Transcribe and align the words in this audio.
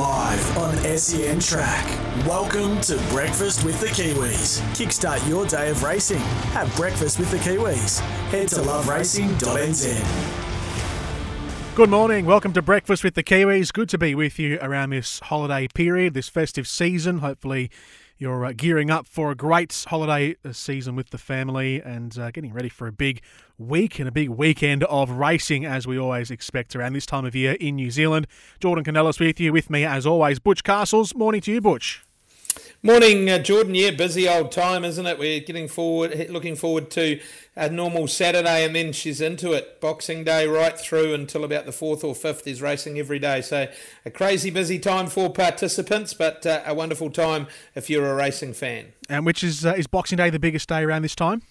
Live 0.00 0.56
on 0.56 0.74
SEN 0.96 1.40
Track. 1.40 1.86
Welcome 2.26 2.80
to 2.80 2.96
Breakfast 3.10 3.66
with 3.66 3.78
the 3.80 3.88
Kiwis. 3.88 4.62
Kickstart 4.72 5.28
your 5.28 5.44
day 5.44 5.68
of 5.68 5.82
racing. 5.82 6.20
Have 6.54 6.74
breakfast 6.74 7.18
with 7.18 7.30
the 7.30 7.36
Kiwis. 7.36 8.00
Head 8.30 8.48
to 8.48 8.62
loveracing.nz. 8.62 10.00
Good 11.74 11.90
morning. 11.90 12.24
Welcome 12.24 12.54
to 12.54 12.62
Breakfast 12.62 13.04
with 13.04 13.14
the 13.14 13.22
Kiwis. 13.22 13.74
Good 13.74 13.90
to 13.90 13.98
be 13.98 14.14
with 14.14 14.38
you 14.38 14.58
around 14.62 14.88
this 14.88 15.20
holiday 15.20 15.68
period, 15.68 16.14
this 16.14 16.30
festive 16.30 16.66
season. 16.66 17.18
Hopefully, 17.18 17.70
you're 18.16 18.46
uh, 18.46 18.52
gearing 18.56 18.90
up 18.90 19.06
for 19.06 19.30
a 19.30 19.34
great 19.34 19.84
holiday 19.88 20.34
uh, 20.42 20.52
season 20.52 20.96
with 20.96 21.10
the 21.10 21.18
family 21.18 21.82
and 21.82 22.18
uh, 22.18 22.30
getting 22.30 22.54
ready 22.54 22.70
for 22.70 22.86
a 22.86 22.92
big 22.92 23.20
week 23.60 23.98
and 23.98 24.08
a 24.08 24.12
big 24.12 24.30
weekend 24.30 24.84
of 24.84 25.10
racing, 25.10 25.64
as 25.64 25.86
we 25.86 25.98
always 25.98 26.30
expect 26.30 26.74
around 26.74 26.94
this 26.94 27.06
time 27.06 27.24
of 27.24 27.34
year 27.34 27.52
in 27.60 27.76
New 27.76 27.90
Zealand. 27.90 28.26
Jordan 28.58 28.84
Canellis 28.84 29.20
with 29.20 29.38
you, 29.38 29.52
with 29.52 29.70
me 29.70 29.84
as 29.84 30.06
always, 30.06 30.38
Butch 30.38 30.64
Castles. 30.64 31.14
Morning 31.14 31.40
to 31.42 31.52
you, 31.52 31.60
Butch. 31.60 32.04
Morning, 32.82 33.28
uh, 33.28 33.38
Jordan. 33.38 33.74
Yeah, 33.74 33.90
busy 33.90 34.26
old 34.26 34.50
time, 34.50 34.84
isn't 34.84 35.04
it? 35.04 35.18
We're 35.18 35.40
getting 35.40 35.68
forward, 35.68 36.30
looking 36.30 36.56
forward 36.56 36.90
to 36.92 37.20
a 37.54 37.68
normal 37.68 38.08
Saturday, 38.08 38.64
and 38.64 38.74
then 38.74 38.92
she's 38.92 39.20
into 39.20 39.52
it. 39.52 39.80
Boxing 39.82 40.24
Day 40.24 40.46
right 40.46 40.78
through 40.78 41.12
until 41.12 41.44
about 41.44 41.66
the 41.66 41.72
fourth 41.72 42.02
or 42.02 42.14
fifth 42.14 42.46
is 42.46 42.62
racing 42.62 42.98
every 42.98 43.18
day. 43.18 43.42
So 43.42 43.68
a 44.06 44.10
crazy 44.10 44.50
busy 44.50 44.78
time 44.78 45.08
for 45.08 45.30
participants, 45.30 46.14
but 46.14 46.46
uh, 46.46 46.62
a 46.64 46.72
wonderful 46.72 47.10
time 47.10 47.48
if 47.74 47.90
you're 47.90 48.10
a 48.10 48.14
racing 48.14 48.54
fan. 48.54 48.94
And 49.10 49.26
which 49.26 49.44
is 49.44 49.66
uh, 49.66 49.74
is 49.74 49.86
Boxing 49.86 50.16
Day 50.16 50.30
the 50.30 50.38
biggest 50.38 50.68
day 50.68 50.82
around 50.82 51.02
this 51.02 51.14
time? 51.14 51.42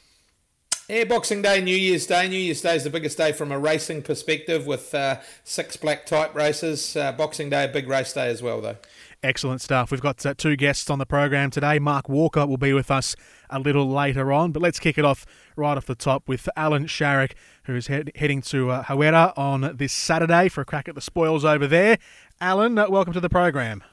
Yeah, 0.90 1.04
Boxing 1.04 1.44
Day, 1.44 1.62
New 1.62 1.76
Year's 1.76 2.08
Day. 2.08 2.28
New 2.28 2.40
Year's 2.40 2.62
Day 2.62 2.76
is 2.76 2.84
the 2.84 2.90
biggest 2.90 3.16
day 3.16 3.32
from 3.32 3.52
a 3.52 3.60
racing 3.60 4.02
perspective 4.02 4.66
with 4.66 4.96
uh, 4.96 5.20
six 5.44 5.78
black 5.78 6.08
type 6.08 6.34
races. 6.34 6.96
Uh, 6.96 7.12
Boxing 7.12 7.48
Day, 7.52 7.66
a 7.66 7.68
big 7.68 7.88
race 7.88 8.12
day 8.12 8.28
as 8.28 8.42
well, 8.42 8.60
though. 8.60 8.78
Excellent 9.22 9.62
stuff. 9.62 9.92
We've 9.92 10.02
got 10.02 10.26
uh, 10.26 10.34
two 10.36 10.56
guests 10.56 10.90
on 10.90 10.98
the 10.98 11.06
program 11.06 11.52
today. 11.52 11.78
Mark 11.78 12.10
Walker 12.10 12.48
will 12.48 12.58
be 12.58 12.74
with 12.74 12.90
us 12.90 13.16
a 13.52 13.60
little 13.60 13.88
later 13.88 14.34
on, 14.34 14.52
but 14.52 14.64
let's 14.64 14.80
kick 14.80 14.98
it 14.98 15.06
off 15.06 15.28
right 15.56 15.78
off 15.78 15.86
the 15.86 15.94
top 15.94 16.28
with 16.28 16.50
Alan 16.56 16.86
Sharrock, 16.86 17.34
who's 17.66 17.86
head- 17.86 18.12
heading 18.16 18.42
to 18.44 18.72
uh, 18.72 18.84
Hawera 18.86 19.38
on 19.38 19.76
this 19.78 19.94
Saturday 19.94 20.50
for 20.50 20.62
a 20.62 20.66
crack 20.66 20.90
at 20.90 20.96
the 20.96 21.02
spoils 21.02 21.46
over 21.46 21.68
there. 21.68 22.00
Alan, 22.42 22.80
uh, 22.80 22.90
welcome 22.90 23.14
to 23.14 23.20
the 23.20 23.30
program. 23.30 23.84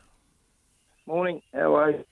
Morning. 1.04 1.42
How 1.52 1.76
are 1.76 1.90
you? 1.90 2.04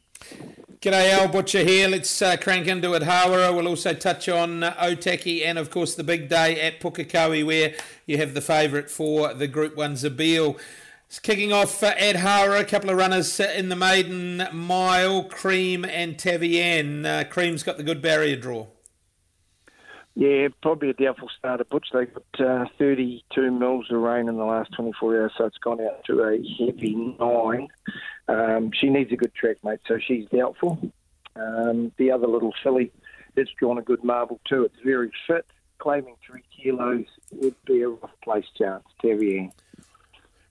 G'day, 0.85 1.13
Al 1.13 1.29
Butcher 1.29 1.65
here. 1.65 1.89
Let's 1.89 2.21
uh, 2.21 2.37
crank 2.37 2.67
into 2.67 2.93
it. 2.93 3.01
Hawera. 3.01 3.57
We'll 3.57 3.69
also 3.69 3.95
touch 3.95 4.29
on 4.29 4.63
uh, 4.63 4.75
Otaki 4.75 5.43
and, 5.43 5.57
of 5.59 5.71
course, 5.71 5.95
the 5.95 6.05
big 6.05 6.29
day 6.29 6.61
at 6.61 6.79
Pukekohe, 6.79 7.43
where 7.43 7.73
you 8.05 8.19
have 8.19 8.35
the 8.35 8.43
favourite 8.43 8.91
for 8.91 9.33
the 9.33 9.49
Group 9.49 9.79
1 9.79 9.95
Zabeel. 9.95 10.61
It's 11.07 11.19
kicking 11.19 11.55
off 11.55 11.83
uh, 11.83 11.95
at 11.97 12.17
Hawera, 12.17 12.61
a 12.61 12.65
couple 12.67 12.91
of 12.91 12.99
runners 12.99 13.41
uh, 13.41 13.51
in 13.57 13.71
the 13.71 13.77
maiden 13.77 14.47
mile, 14.53 15.25
Cream 15.25 15.87
and 15.87 16.19
Tavian. 16.19 17.07
Uh, 17.07 17.25
Cream's 17.25 17.63
got 17.63 17.79
the 17.79 17.83
good 17.83 18.03
barrier 18.03 18.37
draw. 18.37 18.67
Yeah, 20.17 20.49
probably 20.63 20.91
a 20.91 20.93
doubtful 20.93 21.29
start 21.37 21.61
at 21.61 21.69
Butch. 21.69 21.89
They 21.93 22.07
got 22.07 22.41
uh, 22.41 22.65
32 22.79 23.51
mils 23.51 23.87
of 23.91 24.01
rain 24.01 24.29
in 24.29 24.37
the 24.37 24.45
last 24.45 24.73
24 24.77 25.21
hours, 25.21 25.33
so 25.37 25.45
it's 25.47 25.59
gone 25.59 25.81
out 25.81 26.05
to 26.05 26.23
a 26.23 26.37
heavy 26.59 26.95
nine. 27.19 27.69
Um, 28.29 28.71
she 28.73 28.91
needs 28.91 29.11
a 29.13 29.17
good 29.17 29.35
track, 29.35 29.57
mate, 29.65 29.81
so 29.89 29.99
she's 29.99 30.27
doubtful. 30.27 30.79
Um, 31.35 31.91
the 31.97 32.13
other 32.13 32.29
little 32.29 32.55
filly, 32.63 32.93
it's 33.35 33.51
drawn 33.59 33.79
a 33.79 33.83
good 33.83 34.05
marble 34.05 34.41
too. 34.49 34.63
It's 34.65 34.79
very 34.85 35.11
fit, 35.27 35.47
claiming 35.79 36.15
three 36.25 36.45
kilos 36.57 37.07
would 37.33 37.57
be 37.67 37.83
a 37.83 37.89
rough 37.89 38.11
place 38.23 38.47
chance. 38.57 38.85
Tavian. 39.03 39.51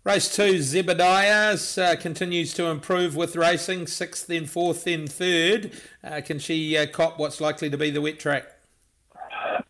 Race 0.04 0.36
two, 0.36 0.56
Zebediah 0.56 1.78
uh, 1.82 1.96
continues 1.96 2.54
to 2.56 2.66
improve 2.66 3.16
with 3.16 3.38
racing, 3.38 3.88
sixth, 3.88 4.28
then 4.28 4.46
fourth, 4.46 4.84
then 4.84 5.08
third. 5.08 5.72
Uh, 6.04 6.20
can 6.20 6.40
she 6.40 6.78
uh, 6.78 6.86
cop 6.86 7.18
what's 7.18 7.40
likely 7.40 7.70
to 7.70 7.78
be 7.78 7.90
the 7.90 8.02
wet 8.02 8.20
track? 8.20 8.53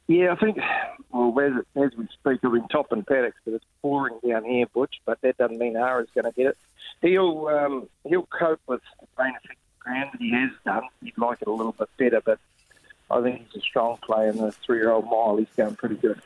Yeah, 0.07 0.33
I 0.33 0.35
think, 0.35 0.57
well, 1.11 1.39
as, 1.39 1.53
as 1.81 1.97
we 1.97 2.07
speak, 2.07 2.43
we're 2.43 2.57
in 2.57 2.67
top 2.67 2.91
and 2.91 3.07
paddocks, 3.07 3.37
but 3.45 3.53
it's 3.53 3.65
pouring 3.81 4.19
down 4.27 4.43
here, 4.43 4.65
Butch, 4.73 4.95
but 5.05 5.21
that 5.21 5.37
doesn't 5.37 5.57
mean 5.57 5.75
Hara's 5.75 6.09
going 6.13 6.25
to 6.25 6.31
get 6.31 6.47
it. 6.47 6.57
He'll 7.01 7.47
um, 7.47 7.89
he'll 8.05 8.27
cope 8.27 8.61
with 8.67 8.81
the 8.99 9.07
rain 9.17 9.33
affected 9.35 9.57
ground 9.79 10.09
that 10.13 10.21
he 10.21 10.31
has 10.31 10.51
done. 10.65 10.83
He'd 11.01 11.17
like 11.17 11.41
it 11.41 11.47
a 11.47 11.51
little 11.51 11.73
bit 11.73 11.89
better, 11.97 12.21
but 12.21 12.39
I 13.09 13.21
think 13.21 13.45
he's 13.51 13.61
a 13.61 13.65
strong 13.65 13.97
player 13.97 14.29
in 14.29 14.37
the 14.37 14.51
three 14.51 14.77
year 14.77 14.91
old 14.91 15.05
mile. 15.05 15.37
He's 15.37 15.47
going 15.55 15.75
pretty 15.75 15.95
good. 15.95 16.21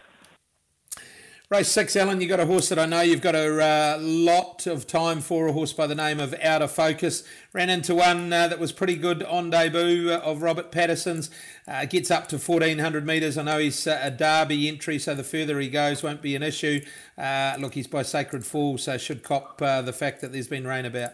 Race 1.50 1.70
six, 1.70 1.96
Alan, 1.96 2.20
you 2.20 2.28
got 2.28 2.42
a 2.42 2.46
horse 2.46 2.68
that 2.68 2.78
I 2.78 2.86
know 2.86 3.00
you've 3.00 3.22
got 3.22 3.34
a 3.34 3.64
uh, 3.64 3.98
lot 4.02 4.68
of 4.68 4.86
time 4.86 5.22
for, 5.22 5.48
a 5.48 5.54
horse 5.54 5.72
by 5.72 5.88
the 5.88 5.96
name 5.96 6.20
of 6.20 6.36
Out 6.44 6.62
of 6.62 6.72
Focus. 6.74 7.24
Ran 7.54 7.70
into 7.70 7.96
one 7.96 8.34
uh, 8.34 8.50
that 8.50 8.60
was 8.60 8.74
pretty 8.74 8.98
good 8.98 9.24
on 9.24 9.50
debut 9.50 10.12
uh, 10.12 10.18
of 10.18 10.42
Robert 10.42 10.74
Patterson's. 10.74 11.30
Uh, 11.66 11.86
gets 11.86 12.12
up 12.12 12.28
to 12.28 12.38
1400 12.38 13.06
metres. 13.06 13.38
I 13.38 13.44
know 13.44 13.60
he's 13.60 13.88
uh, 13.88 13.98
a 14.04 14.12
Derby 14.12 14.68
entry, 14.68 15.00
so 15.00 15.16
the 15.16 15.24
further 15.24 15.58
he 15.62 15.70
goes 15.70 16.04
won't 16.04 16.22
be 16.22 16.36
an 16.36 16.44
issue. 16.44 16.82
Uh, 17.18 17.56
look, 17.58 17.76
he's 17.76 17.88
by 17.88 18.02
Sacred 18.02 18.46
Fall, 18.46 18.78
so 18.78 18.98
should 18.98 19.24
cop 19.24 19.60
the 19.60 19.96
fact 19.98 20.20
that 20.20 20.34
there's 20.34 20.50
been 20.50 20.68
rain 20.68 20.84
about. 20.84 21.14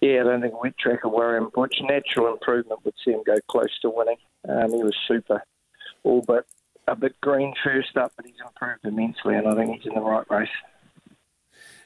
Yeah, 0.00 0.22
I 0.22 0.24
don't 0.24 0.40
think 0.40 0.60
wet 0.60 0.76
track 0.78 1.04
will 1.04 1.12
worry 1.12 1.38
him 1.38 1.48
much. 1.56 1.76
Natural 1.80 2.32
improvement 2.32 2.84
would 2.84 2.94
see 3.04 3.12
him 3.12 3.22
go 3.24 3.36
close 3.48 3.78
to 3.82 3.90
winning. 3.90 4.18
Um, 4.48 4.72
he 4.72 4.82
was 4.82 4.96
super, 5.06 5.44
all 6.02 6.24
but 6.26 6.44
a 6.86 6.96
bit 6.96 7.20
green 7.20 7.54
first 7.62 7.96
up, 7.96 8.12
but 8.16 8.26
he's 8.26 8.34
improved 8.44 8.84
immensely, 8.84 9.34
and 9.34 9.46
I 9.46 9.54
think 9.54 9.76
he's 9.76 9.86
in 9.86 9.94
the 9.94 10.00
right 10.00 10.28
race. 10.30 10.48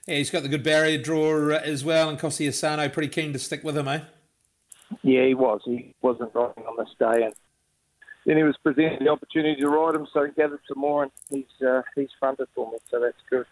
Yeah, 0.07 0.17
he's 0.17 0.31
got 0.31 0.43
the 0.43 0.49
good 0.49 0.63
barrier 0.63 0.99
draw 0.99 1.55
uh, 1.55 1.61
as 1.63 1.85
well, 1.85 2.09
and 2.09 2.19
Kozzi 2.19 2.49
Asano 2.49 2.89
pretty 2.89 3.09
keen 3.09 3.33
to 3.33 3.39
stick 3.39 3.63
with 3.63 3.77
him, 3.77 3.89
eh? 3.89 4.01
Yeah, 5.03 5.27
he 5.27 5.35
was. 5.35 5.61
He 5.65 5.95
wasn't 6.01 6.35
riding 6.35 6.65
on 6.65 6.77
this 6.79 6.95
day, 6.99 7.25
and 7.25 7.35
then 8.25 8.37
he 8.37 8.43
was 8.43 8.57
presented 8.63 9.01
the 9.01 9.09
opportunity 9.09 9.61
to 9.61 9.69
ride 9.69 9.95
him, 9.95 10.07
so 10.13 10.25
he 10.25 10.33
gathered 10.33 10.61
some 10.67 10.79
more, 10.79 11.03
and 11.03 11.13
he's 11.29 11.67
uh, 11.67 11.83
he's 11.95 12.09
fronted 12.19 12.49
for 12.55 12.71
me, 12.71 12.79
so 12.91 13.01
that's 13.01 13.17
good. 13.29 13.47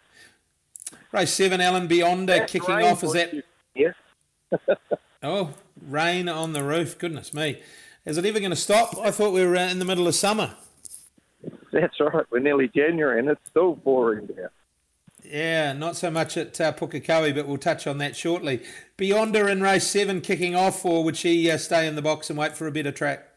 Race 1.12 1.32
seven, 1.32 1.60
Alan 1.60 1.88
Beyonder 1.88 2.46
kicking 2.46 2.74
off. 2.74 3.04
Is 3.04 3.12
that? 3.12 3.34
Yes. 3.74 3.94
oh, 5.22 5.50
rain 5.86 6.28
on 6.28 6.52
the 6.52 6.62
roof. 6.62 6.98
Goodness 6.98 7.34
me. 7.34 7.60
Is 8.04 8.16
it 8.16 8.24
ever 8.24 8.38
going 8.38 8.50
to 8.50 8.56
stop? 8.56 8.96
I 8.98 9.10
thought 9.10 9.32
we 9.32 9.44
were 9.44 9.56
uh, 9.56 9.68
in 9.68 9.78
the 9.78 9.84
middle 9.84 10.06
of 10.06 10.14
summer. 10.14 10.54
That's 11.80 12.00
right. 12.00 12.24
We're 12.30 12.38
nearly 12.38 12.68
January 12.68 13.18
and 13.18 13.28
it's 13.28 13.40
still 13.50 13.76
pouring 13.76 14.26
down. 14.26 14.48
Yeah, 15.22 15.72
not 15.72 15.96
so 15.96 16.10
much 16.10 16.36
at 16.36 16.60
uh, 16.60 16.72
Pukekohe, 16.72 17.34
but 17.34 17.46
we'll 17.46 17.58
touch 17.58 17.86
on 17.86 17.98
that 17.98 18.16
shortly. 18.16 18.62
Beyonder 18.96 19.50
in 19.50 19.60
race 19.60 19.86
seven 19.86 20.20
kicking 20.20 20.54
off, 20.54 20.84
or 20.84 21.02
would 21.02 21.16
she 21.16 21.50
uh, 21.50 21.58
stay 21.58 21.86
in 21.86 21.96
the 21.96 22.02
box 22.02 22.30
and 22.30 22.38
wait 22.38 22.56
for 22.56 22.66
a 22.66 22.72
better 22.72 22.92
track? 22.92 23.28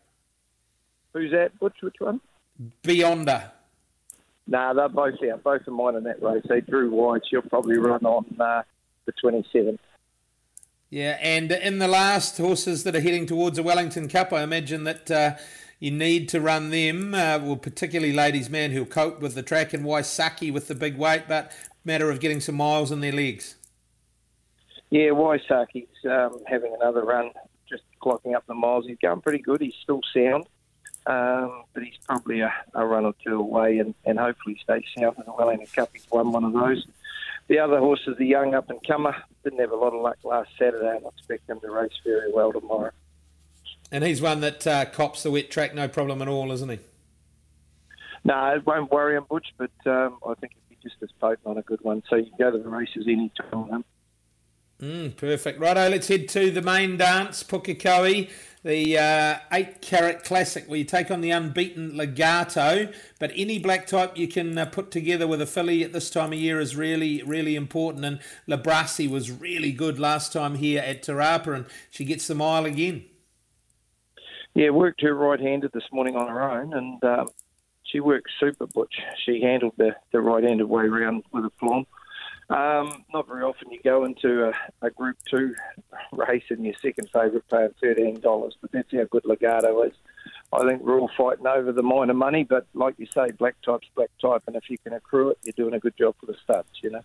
Who's 1.13 1.31
that? 1.31 1.51
Which 1.59 1.73
which 1.81 1.95
one? 1.99 2.21
Beyonder. 2.83 3.51
Nah, 4.45 4.73
they're 4.73 4.89
both 4.89 5.15
out. 5.31 5.43
Both 5.43 5.67
of 5.67 5.73
mine 5.73 5.95
in 5.95 6.03
that 6.03 6.21
race. 6.21 6.43
They 6.47 6.61
drew 6.61 6.91
wide. 6.91 7.21
She'll 7.29 7.41
probably 7.41 7.77
run 7.77 8.05
on 8.05 8.25
uh, 8.39 8.63
the 9.05 9.13
27th. 9.23 9.79
Yeah, 10.89 11.17
and 11.21 11.51
in 11.51 11.77
the 11.77 11.87
last 11.87 12.37
horses 12.37 12.83
that 12.83 12.95
are 12.95 12.99
heading 12.99 13.27
towards 13.27 13.57
the 13.57 13.63
Wellington 13.63 14.07
Cup, 14.07 14.33
I 14.33 14.41
imagine 14.41 14.85
that 14.85 15.11
uh, 15.11 15.35
you 15.79 15.91
need 15.91 16.27
to 16.29 16.41
run 16.41 16.71
them, 16.71 17.13
uh, 17.13 17.39
well, 17.41 17.55
particularly 17.55 18.13
ladies' 18.13 18.49
man 18.49 18.71
who'll 18.71 18.85
cope 18.85 19.21
with 19.21 19.35
the 19.35 19.43
track 19.43 19.73
and 19.73 19.85
Waisaki 19.85 20.51
with 20.51 20.67
the 20.67 20.75
big 20.75 20.97
weight, 20.97 21.23
but 21.27 21.51
matter 21.85 22.11
of 22.11 22.19
getting 22.19 22.41
some 22.41 22.55
miles 22.55 22.91
in 22.91 22.99
their 22.99 23.13
legs. 23.13 23.55
Yeah, 24.89 25.09
Waisaki's 25.09 25.87
um, 26.09 26.41
having 26.47 26.73
another 26.73 27.03
run, 27.03 27.31
just 27.69 27.83
clocking 28.01 28.35
up 28.35 28.45
the 28.47 28.55
miles. 28.55 28.85
He's 28.87 28.97
going 29.01 29.21
pretty 29.21 29.39
good. 29.39 29.61
He's 29.61 29.75
still 29.81 30.01
sound, 30.13 30.45
um, 31.05 31.63
but 31.73 31.83
he's 31.83 31.97
probably 32.05 32.41
a, 32.41 32.53
a, 32.73 32.85
run 32.85 33.05
or 33.05 33.13
two 33.23 33.39
away 33.39 33.77
and, 33.77 33.93
and 34.05 34.19
hopefully 34.19 34.59
stays 34.61 34.83
sound 34.97 35.17
in 35.17 35.23
the 35.25 35.31
Wellington 35.31 35.67
Cup. 35.67 35.91
He's 35.93 36.07
won 36.11 36.31
one 36.31 36.43
of 36.43 36.53
those. 36.53 36.85
The 37.47 37.59
other 37.59 37.79
horse 37.79 38.01
is 38.05 38.17
the 38.17 38.25
young 38.25 38.53
up 38.53 38.69
and 38.69 38.79
comer. 38.85 39.15
Didn't 39.43 39.59
have 39.59 39.71
a 39.71 39.75
lot 39.75 39.93
of 39.93 40.01
luck 40.01 40.17
last 40.23 40.49
Saturday, 40.57 40.97
and 40.97 41.05
I 41.05 41.09
expect 41.09 41.49
him 41.49 41.59
to 41.61 41.71
race 41.71 41.93
very 42.03 42.31
well 42.33 42.51
tomorrow. 42.51 42.91
And 43.91 44.03
he's 44.03 44.21
one 44.21 44.41
that 44.41 44.67
uh, 44.67 44.85
cops 44.85 45.23
the 45.23 45.31
wet 45.31 45.49
track 45.49 45.73
no 45.73 45.87
problem 45.87 46.21
at 46.21 46.27
all, 46.27 46.51
isn't 46.51 46.69
he? 46.69 46.79
No, 48.23 48.55
it 48.55 48.65
won't 48.65 48.91
worry 48.91 49.15
him, 49.15 49.25
Butch, 49.29 49.47
but 49.57 49.71
um, 49.85 50.19
I 50.25 50.33
think 50.35 50.53
if 50.53 50.61
he 50.69 50.77
just 50.87 51.01
as 51.01 51.09
potent 51.19 51.39
on 51.45 51.57
a 51.57 51.61
good 51.61 51.79
one. 51.81 52.03
So 52.09 52.17
you 52.17 52.29
go 52.37 52.51
to 52.51 52.57
the 52.57 52.69
races 52.69 53.05
any 53.07 53.31
time. 53.51 53.83
Mm, 54.81 55.17
perfect. 55.17 55.59
Righto, 55.59 55.89
let's 55.89 56.07
head 56.07 56.29
to 56.29 56.51
the 56.51 56.61
main 56.61 56.95
dance, 56.95 57.43
Pukekohe, 57.43 58.29
the 58.63 58.97
uh, 58.97 59.39
8 59.51 59.81
carat 59.81 60.23
classic 60.23 60.69
where 60.69 60.79
you 60.79 60.85
take 60.85 61.11
on 61.11 61.19
the 61.19 61.31
unbeaten 61.31 61.97
Legato. 61.97 62.89
But 63.19 63.31
any 63.35 63.59
black 63.59 63.87
type 63.87 64.17
you 64.17 64.29
can 64.29 64.57
uh, 64.57 64.65
put 64.67 64.89
together 64.89 65.27
with 65.27 65.41
a 65.41 65.45
filly 65.45 65.83
at 65.83 65.91
this 65.91 66.09
time 66.09 66.31
of 66.31 66.39
year 66.39 66.61
is 66.61 66.77
really, 66.77 67.21
really 67.23 67.57
important. 67.57 68.05
And 68.05 68.19
Labrasi 68.47 69.09
was 69.09 69.29
really 69.31 69.73
good 69.73 69.99
last 69.99 70.31
time 70.31 70.55
here 70.55 70.81
at 70.81 71.03
Te 71.03 71.11
Rapa, 71.11 71.53
and 71.53 71.65
she 71.89 72.05
gets 72.05 72.27
the 72.27 72.35
mile 72.35 72.65
again. 72.65 73.03
Yeah, 74.55 74.69
worked 74.71 75.01
her 75.01 75.13
right 75.13 75.39
handed 75.39 75.71
this 75.73 75.83
morning 75.91 76.15
on 76.15 76.27
her 76.27 76.41
own, 76.41 76.73
and 76.73 77.03
um, 77.03 77.27
she 77.83 77.99
worked 77.99 78.29
super, 78.39 78.67
Butch. 78.67 78.95
She 79.25 79.41
handled 79.41 79.73
the, 79.77 79.95
the 80.11 80.19
right 80.21 80.43
handed 80.43 80.65
way 80.65 80.83
around 80.83 81.23
with 81.31 81.45
a 81.45 81.49
plum. 81.51 81.85
Um, 82.49 83.03
not 83.13 83.27
very 83.27 83.43
often 83.43 83.69
you 83.69 83.79
go 83.83 84.05
into 84.05 84.49
a, 84.49 84.53
a 84.81 84.89
Group 84.89 85.17
2 85.29 85.53
race 86.13 86.43
and 86.49 86.65
your 86.65 86.73
second 86.81 87.07
favourite 87.13 87.47
paying 87.47 88.17
$13, 88.19 88.51
but 88.59 88.71
that's 88.71 88.91
how 88.91 89.03
good 89.11 89.25
Legato 89.25 89.83
is. 89.83 89.93
I 90.51 90.67
think 90.67 90.81
we're 90.81 90.99
all 90.99 91.11
fighting 91.15 91.45
over 91.45 91.71
the 91.71 91.83
minor 91.83 92.15
money, 92.15 92.43
but 92.43 92.65
like 92.73 92.95
you 92.97 93.05
say, 93.13 93.29
black 93.31 93.55
type's 93.63 93.87
black 93.95 94.09
type, 94.19 94.41
and 94.47 94.55
if 94.55 94.67
you 94.67 94.79
can 94.79 94.93
accrue 94.93 95.29
it, 95.29 95.37
you're 95.43 95.53
doing 95.55 95.75
a 95.75 95.79
good 95.79 95.95
job 95.95 96.15
for 96.19 96.25
the 96.25 96.35
studs, 96.43 96.69
you 96.81 96.89
know. 96.89 97.03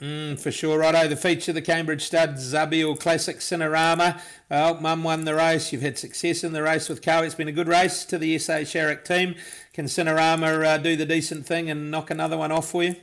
Mm, 0.00 0.38
for 0.38 0.50
sure, 0.50 0.78
righto. 0.78 1.08
The 1.08 1.16
feature, 1.16 1.52
of 1.52 1.54
the 1.54 1.62
Cambridge 1.62 2.02
Stud 2.02 2.34
Zabeel 2.34 3.00
Classic 3.00 3.38
Cinerama. 3.38 4.20
Well, 4.50 4.78
Mum 4.78 5.02
won 5.02 5.24
the 5.24 5.34
race. 5.34 5.72
You've 5.72 5.80
had 5.80 5.96
success 5.96 6.44
in 6.44 6.52
the 6.52 6.62
race 6.62 6.90
with 6.90 7.00
Cowie. 7.00 7.26
It's 7.26 7.34
been 7.34 7.48
a 7.48 7.52
good 7.52 7.68
race 7.68 8.04
to 8.06 8.18
the 8.18 8.38
SA 8.38 8.58
Sharrock 8.64 9.04
team. 9.04 9.36
Can 9.72 9.86
Cinerama 9.86 10.66
uh, 10.66 10.78
do 10.78 10.96
the 10.96 11.06
decent 11.06 11.46
thing 11.46 11.70
and 11.70 11.90
knock 11.90 12.10
another 12.10 12.36
one 12.36 12.52
off 12.52 12.68
for 12.68 12.84
you? 12.84 12.96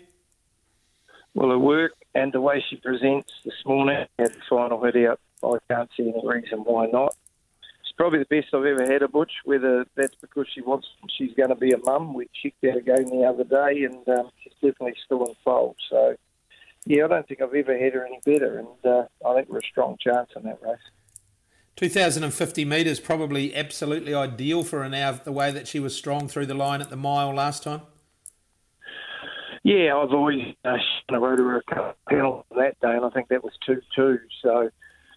Well, 1.34 1.50
her 1.50 1.57
work 1.57 1.94
and 2.13 2.31
the 2.31 2.42
way 2.42 2.63
she 2.69 2.75
presents 2.75 3.31
this 3.44 3.56
morning 3.66 4.06
at 4.19 4.34
the 4.34 4.40
final 4.48 4.84
hit 4.84 4.95
out, 5.07 5.19
I 5.44 5.57
can't 5.68 5.90
see 5.98 6.04
any 6.04 6.22
reason 6.24 6.60
why 6.60 6.86
not. 6.88 7.16
She's 7.84 7.95
probably 7.98 8.19
the 8.19 8.25
best 8.25 8.54
I've 8.54 8.66
ever 8.66 8.86
had 8.86 9.01
a 9.01 9.07
Butch, 9.07 9.31
whether 9.45 9.86
that's 9.95 10.16
because 10.22 10.45
she 10.54 10.62
wants 10.62 10.88
she's 11.10 11.34
going 11.34 11.50
to 11.50 11.56
be 11.56 11.72
a 11.72 11.80
mum. 11.80 12.13
We 12.13 12.30
checked 12.42 12.63
out 12.66 12.78
again 12.78 13.06
the 13.06 13.24
other 13.24 13.44
day 13.44 13.84
and 13.84 14.07
um, 14.10 14.30
she's 14.44 14.54
definitely 14.54 14.95
still 15.04 15.25
in 15.25 15.34
fold. 15.44 15.75
So, 15.90 16.16
yeah, 16.85 17.06
I 17.06 17.07
don't 17.07 17.27
think 17.27 17.41
I've 17.41 17.53
ever 17.53 17.77
had 17.77 17.94
her 17.94 18.06
any 18.06 18.19
better, 18.25 18.59
and 18.59 18.68
uh, 18.85 19.06
I 19.25 19.35
think 19.35 19.50
we're 19.50 19.59
a 19.59 19.69
strong 19.69 19.97
chance 20.00 20.30
in 20.35 20.44
that 20.44 20.59
race. 20.62 20.77
2050 21.75 22.65
metres 22.65 23.00
probably 23.00 23.56
absolutely 23.56 24.13
ideal 24.13 24.63
for 24.63 24.83
her 24.83 24.89
now, 24.89 25.12
the 25.13 25.31
way 25.31 25.51
that 25.51 25.68
she 25.68 25.80
was 25.80 25.95
strong 25.95 26.27
through 26.27 26.45
the 26.45 26.53
line 26.53 26.81
at 26.81 26.89
the 26.89 26.95
mile 26.95 27.33
last 27.33 27.63
time. 27.63 27.81
Yeah, 29.63 29.95
I've 29.95 30.12
always 30.12 30.56
uh, 30.65 30.77
rode 31.12 31.39
her 31.39 31.57
a 31.57 31.63
couple 31.63 32.45
of 32.51 32.57
that 32.57 32.80
day, 32.81 32.91
and 32.91 33.06
I 33.06 33.09
think 33.09 33.30
that 33.30 33.44
was 33.44 33.53
2 33.65 33.81
2. 33.95 34.19
So, 34.41 34.69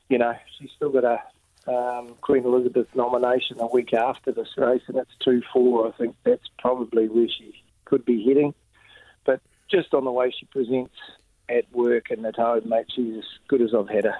you 0.08 0.18
know, 0.18 0.34
she's 0.58 0.70
still 0.76 0.90
got 0.90 1.04
a 1.04 1.20
um, 1.68 2.14
Queen 2.20 2.44
Elizabeth 2.44 2.86
nomination 2.94 3.58
a 3.58 3.66
week 3.66 3.92
after 3.92 4.30
this 4.30 4.48
race, 4.56 4.82
and 4.86 4.96
it's 4.98 5.10
2 5.24 5.42
4. 5.52 5.88
I 5.88 5.90
think 5.98 6.14
that's 6.22 6.48
probably 6.60 7.08
where 7.08 7.28
she 7.28 7.60
could 7.86 8.04
be 8.04 8.24
heading. 8.24 8.54
But 9.24 9.40
just 9.68 9.92
on 9.92 10.04
the 10.04 10.12
way 10.12 10.30
she 10.30 10.46
presents 10.46 10.94
at 11.48 11.64
work 11.72 12.10
and 12.10 12.25
at 12.26 12.37
home, 12.37 12.69
mate, 12.69 12.87
she's 12.94 13.19
as 13.19 13.25
good 13.48 13.62
as 13.62 13.75
I've 13.75 13.88
had 13.88 14.04
her. 14.04 14.16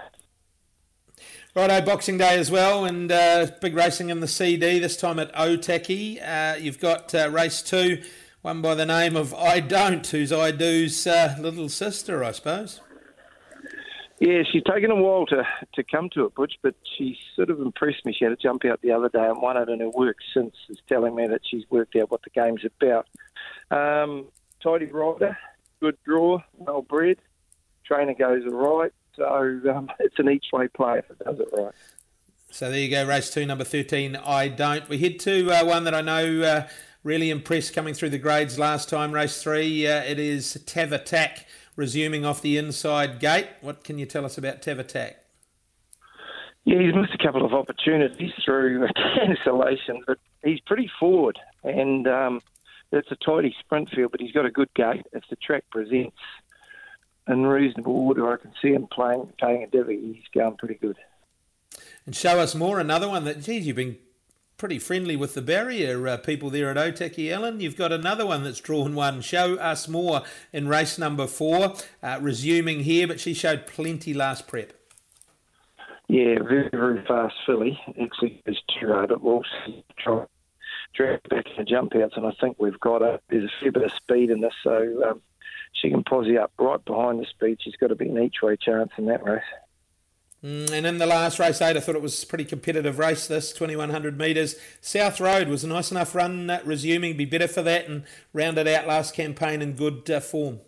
Righto, 1.55 1.81
Boxing 1.87 2.19
Day 2.19 2.38
as 2.38 2.50
well, 2.50 2.84
and 2.84 3.11
uh, 3.11 3.46
big 3.62 3.75
racing 3.75 4.11
in 4.11 4.20
the 4.20 4.28
CD, 4.28 4.78
this 4.78 4.96
time 4.96 5.19
at 5.19 5.32
Otaki. 5.34 6.20
Uh, 6.23 6.56
you've 6.58 6.78
got 6.78 7.14
uh, 7.14 7.31
race 7.31 7.62
two 7.62 8.02
one 8.46 8.62
by 8.62 8.76
the 8.76 8.87
name 8.87 9.17
of 9.17 9.34
I 9.34 9.58
Don't, 9.58 10.06
who's 10.06 10.32
I 10.32 10.52
Do's 10.52 11.05
uh, 11.05 11.34
little 11.40 11.69
sister, 11.69 12.23
I 12.23 12.31
suppose. 12.31 12.81
Yeah, 14.20 14.43
she's 14.50 14.62
taken 14.62 14.93
a 14.93 14.94
while 14.94 15.26
to, 15.26 15.43
to 15.75 15.82
come 15.82 16.08
to 16.11 16.26
it, 16.26 16.34
Butch, 16.37 16.55
but 16.62 16.76
she 16.96 17.19
sort 17.34 17.50
of 17.50 17.61
impressed 17.61 18.06
me. 18.06 18.14
She 18.17 18.25
had 18.25 18.32
a 18.32 18.37
jump 18.37 18.64
out 18.64 18.81
the 18.82 18.93
other 18.93 19.08
day 19.08 19.26
and 19.26 19.43
won 19.43 19.56
it, 19.56 19.69
and 19.69 19.81
her 19.81 19.90
work 19.90 20.19
since 20.32 20.55
is 20.69 20.79
telling 20.88 21.17
me 21.17 21.26
that 21.26 21.40
she's 21.44 21.64
worked 21.70 21.96
out 21.96 22.11
what 22.11 22.22
the 22.22 22.31
game's 22.31 22.62
about. 22.64 23.08
Um, 23.70 24.26
tidy 24.62 24.87
rider, 24.87 25.37
good 25.81 25.96
draw, 26.05 26.40
well 26.55 26.82
bred, 26.82 27.19
trainer 27.84 28.14
goes 28.14 28.43
right, 28.46 28.93
so 29.14 29.61
um, 29.75 29.88
it's 30.00 30.19
an 30.19 30.31
each 30.31 30.46
way 30.52 30.69
play 30.69 30.99
if 30.99 31.11
it 31.11 31.19
does 31.19 31.38
it 31.40 31.49
right. 31.56 31.75
So 32.50 32.70
there 32.70 32.81
you 32.81 32.90
go, 32.90 33.06
race 33.06 33.32
two, 33.32 33.44
number 33.44 33.64
13, 33.64 34.17
I 34.17 34.49
Don't. 34.49 34.88
We 34.88 34.99
head 34.99 35.19
to 35.20 35.50
uh, 35.50 35.64
one 35.64 35.84
that 35.84 35.94
I 35.94 36.00
know 36.00 36.43
uh, 36.43 36.69
Really 37.06 37.31
impressed 37.31 37.73
coming 37.73 37.94
through 37.94 38.11
the 38.11 38.19
grades 38.19 38.58
last 38.58 38.88
time, 38.88 39.12
race 39.12 39.40
three. 39.40 39.87
Uh, 39.87 40.02
it 40.02 40.19
is 40.19 40.61
Tav 40.67 40.90
Attack 40.90 41.46
resuming 41.76 42.25
off 42.25 42.43
the 42.43 42.56
inside 42.56 43.20
gate. 43.20 43.46
What 43.61 43.84
can 43.84 43.96
you 43.96 44.06
tell 44.06 44.25
us 44.25 44.37
about 44.37 44.61
Tav 44.61 44.81
Attack? 44.81 45.19
Yeah, 46.64 46.81
he's 46.81 46.96
missed 46.96 47.14
a 47.14 47.25
couple 47.25 47.46
of 47.46 47.55
opportunities 47.55 48.32
through 48.44 48.88
cancellation, 49.14 50.02
but 50.05 50.19
he's 50.43 50.58
pretty 50.67 50.90
forward, 50.99 51.38
and 51.62 52.08
um, 52.08 52.40
it's 52.92 53.10
a 53.10 53.16
tidy 53.16 53.54
sprint 53.60 53.90
field. 53.90 54.12
But 54.12 54.20
he's 54.20 54.32
got 54.32 54.46
a 54.46 54.50
good 54.50 54.72
gait. 54.74 55.06
If 55.12 55.24
the 55.30 55.36
track 55.36 55.64
presents 55.70 56.16
in 57.28 57.44
reasonable 57.44 57.96
order, 57.96 58.32
I 58.32 58.36
can 58.36 58.52
see 58.62 58.72
him 58.72 58.86
playing, 58.90 59.32
playing 59.38 59.64
a 59.64 59.66
divvy. 59.66 60.14
He's 60.14 60.24
going 60.34 60.56
pretty 60.56 60.74
good. 60.74 60.96
And 62.04 62.14
show 62.14 62.38
us 62.38 62.54
more. 62.54 62.78
Another 62.78 63.08
one 63.08 63.24
that, 63.24 63.42
geez, 63.42 63.66
you've 63.66 63.76
been 63.76 63.98
pretty 64.56 64.78
friendly 64.78 65.16
with 65.16 65.34
the 65.34 65.42
barrier 65.42 66.06
uh, 66.08 66.16
people 66.16 66.50
there 66.50 66.70
at 66.70 66.76
Otaki, 66.76 67.30
Ellen. 67.30 67.60
You've 67.60 67.76
got 67.76 67.92
another 67.92 68.24
one 68.24 68.44
that's 68.44 68.60
drawn 68.60 68.94
one. 68.94 69.20
Show 69.20 69.56
us 69.56 69.88
more 69.88 70.22
in 70.52 70.68
race 70.68 70.98
number 70.98 71.26
four, 71.26 71.74
uh, 72.02 72.18
resuming 72.20 72.80
here, 72.80 73.06
but 73.06 73.20
she 73.20 73.34
showed 73.34 73.66
plenty 73.66 74.14
last 74.14 74.46
prep. 74.46 74.72
Yeah, 76.08 76.36
very, 76.42 76.70
very 76.70 77.04
fast 77.06 77.34
filly. 77.44 77.78
Actually, 78.00 78.40
it's 78.46 78.60
too 78.80 78.86
hard. 78.86 79.10
It 79.10 79.20
will 79.20 79.42
try 79.98 80.24
drag 80.94 81.22
back 81.28 81.46
in 81.46 81.56
the 81.56 81.64
jump 81.64 81.94
outs, 81.96 82.14
and 82.16 82.26
I 82.26 82.32
think 82.40 82.56
we've 82.58 82.80
got 82.80 83.02
her. 83.02 83.20
There's 83.28 83.44
a 83.44 83.60
fair 83.60 83.72
bit 83.72 83.84
of 83.84 83.92
speed 83.92 84.30
in 84.30 84.40
this, 84.40 84.54
so 84.62 85.10
um, 85.10 85.22
she 85.72 85.90
can 85.90 86.04
posse 86.04 86.38
up 86.38 86.52
right 86.58 86.84
behind 86.84 87.20
the 87.20 87.26
speed. 87.26 87.58
She's 87.60 87.76
got 87.76 87.88
to 87.88 87.94
be 87.94 88.08
an 88.08 88.22
each 88.22 88.36
way 88.42 88.56
chance 88.56 88.90
in 88.96 89.06
that 89.06 89.24
race. 89.24 89.42
Mm, 90.44 90.70
and 90.70 90.86
in 90.86 90.98
the 90.98 91.06
last 91.06 91.38
race 91.38 91.60
eight, 91.62 91.76
I 91.76 91.80
thought 91.80 91.96
it 91.96 92.02
was 92.02 92.22
a 92.22 92.26
pretty 92.26 92.44
competitive 92.44 92.98
race. 92.98 93.26
This 93.26 93.52
2100 93.52 94.18
metres, 94.18 94.56
South 94.80 95.20
Road 95.20 95.48
was 95.48 95.64
a 95.64 95.68
nice 95.68 95.90
enough 95.90 96.14
run, 96.14 96.50
uh, 96.50 96.60
resuming, 96.64 97.16
be 97.16 97.24
better 97.24 97.48
for 97.48 97.62
that, 97.62 97.88
and 97.88 98.04
rounded 98.32 98.68
out 98.68 98.86
last 98.86 99.14
campaign 99.14 99.62
in 99.62 99.72
good 99.72 100.08
uh, 100.10 100.20
form. 100.20 100.60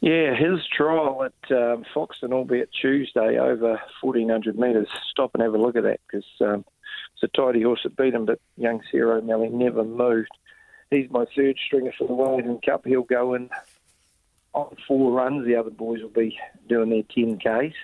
Yeah, 0.00 0.34
his 0.36 0.60
trial 0.66 1.24
at 1.24 1.56
um, 1.56 1.84
Foxton, 1.94 2.32
albeit 2.32 2.70
Tuesday, 2.72 3.38
over 3.38 3.80
1400 4.00 4.58
metres. 4.58 4.88
Stop 5.10 5.32
and 5.34 5.42
have 5.42 5.54
a 5.54 5.58
look 5.58 5.74
at 5.74 5.82
that 5.82 6.00
because 6.06 6.26
um, 6.40 6.64
it's 7.20 7.32
a 7.32 7.36
tidy 7.36 7.62
horse 7.62 7.80
that 7.82 7.96
beat 7.96 8.14
him, 8.14 8.26
but 8.26 8.40
young 8.56 8.80
Sarah 8.90 9.18
O'Malley 9.18 9.48
never 9.48 9.84
moved. 9.84 10.30
He's 10.90 11.10
my 11.10 11.26
third 11.36 11.56
stringer 11.66 11.92
for 11.98 12.06
the 12.06 12.14
Wellington 12.14 12.60
Cup. 12.64 12.86
He'll 12.86 13.02
go 13.02 13.34
in 13.34 13.50
on 14.54 14.76
four 14.86 15.12
runs. 15.12 15.46
The 15.46 15.56
other 15.56 15.70
boys 15.70 16.00
will 16.00 16.08
be 16.08 16.38
doing 16.68 16.90
their 16.90 17.02
10Ks. 17.02 17.74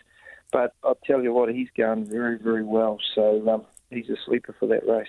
But 0.52 0.74
I'll 0.84 0.98
tell 1.04 1.22
you 1.22 1.32
what, 1.32 1.52
he's 1.52 1.68
going 1.76 2.06
very, 2.06 2.38
very 2.38 2.62
well. 2.62 2.98
So 3.14 3.46
um, 3.48 3.64
he's 3.90 4.08
a 4.08 4.16
sleeper 4.24 4.54
for 4.58 4.66
that 4.68 4.86
race. 4.86 5.08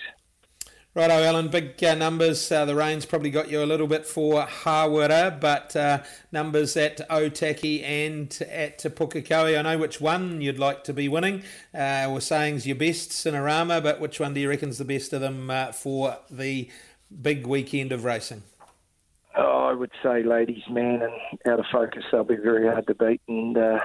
Righto, 0.95 1.21
Alan. 1.21 1.49
Big 1.49 1.83
uh, 1.83 1.93
numbers. 1.93 2.49
Uh, 2.49 2.63
the 2.63 2.73
rain's 2.73 3.05
probably 3.05 3.29
got 3.29 3.49
you 3.49 3.61
a 3.61 3.65
little 3.65 3.85
bit 3.85 4.07
for 4.07 4.45
Hawera, 4.45 5.37
but 5.41 5.75
uh, 5.75 6.03
numbers 6.31 6.77
at 6.77 7.05
Otaki 7.09 7.83
and 7.83 8.31
at 8.49 8.79
Pukekohe. 8.79 9.59
I 9.59 9.61
know 9.61 9.77
which 9.77 9.99
one 9.99 10.39
you'd 10.39 10.57
like 10.57 10.85
to 10.85 10.93
be 10.93 11.09
winning. 11.09 11.43
Uh, 11.73 12.07
we're 12.09 12.21
saying's 12.21 12.65
your 12.65 12.77
best, 12.77 13.09
Cinerama, 13.09 13.83
but 13.83 13.99
which 13.99 14.21
one 14.21 14.33
do 14.33 14.39
you 14.39 14.47
reckon's 14.47 14.77
the 14.77 14.85
best 14.85 15.11
of 15.11 15.19
them 15.19 15.49
uh, 15.49 15.73
for 15.73 16.17
the 16.31 16.69
big 17.21 17.45
weekend 17.45 17.91
of 17.91 18.05
racing? 18.05 18.43
Oh, 19.35 19.65
I 19.65 19.73
would 19.73 19.91
say 20.01 20.23
Ladies 20.23 20.63
Man 20.69 21.01
and 21.01 21.11
Out 21.45 21.59
of 21.59 21.65
Focus. 21.73 22.05
They'll 22.09 22.23
be 22.23 22.37
very 22.37 22.71
hard 22.71 22.87
to 22.87 22.95
beat, 22.95 23.19
and 23.27 23.57
uh, 23.57 23.79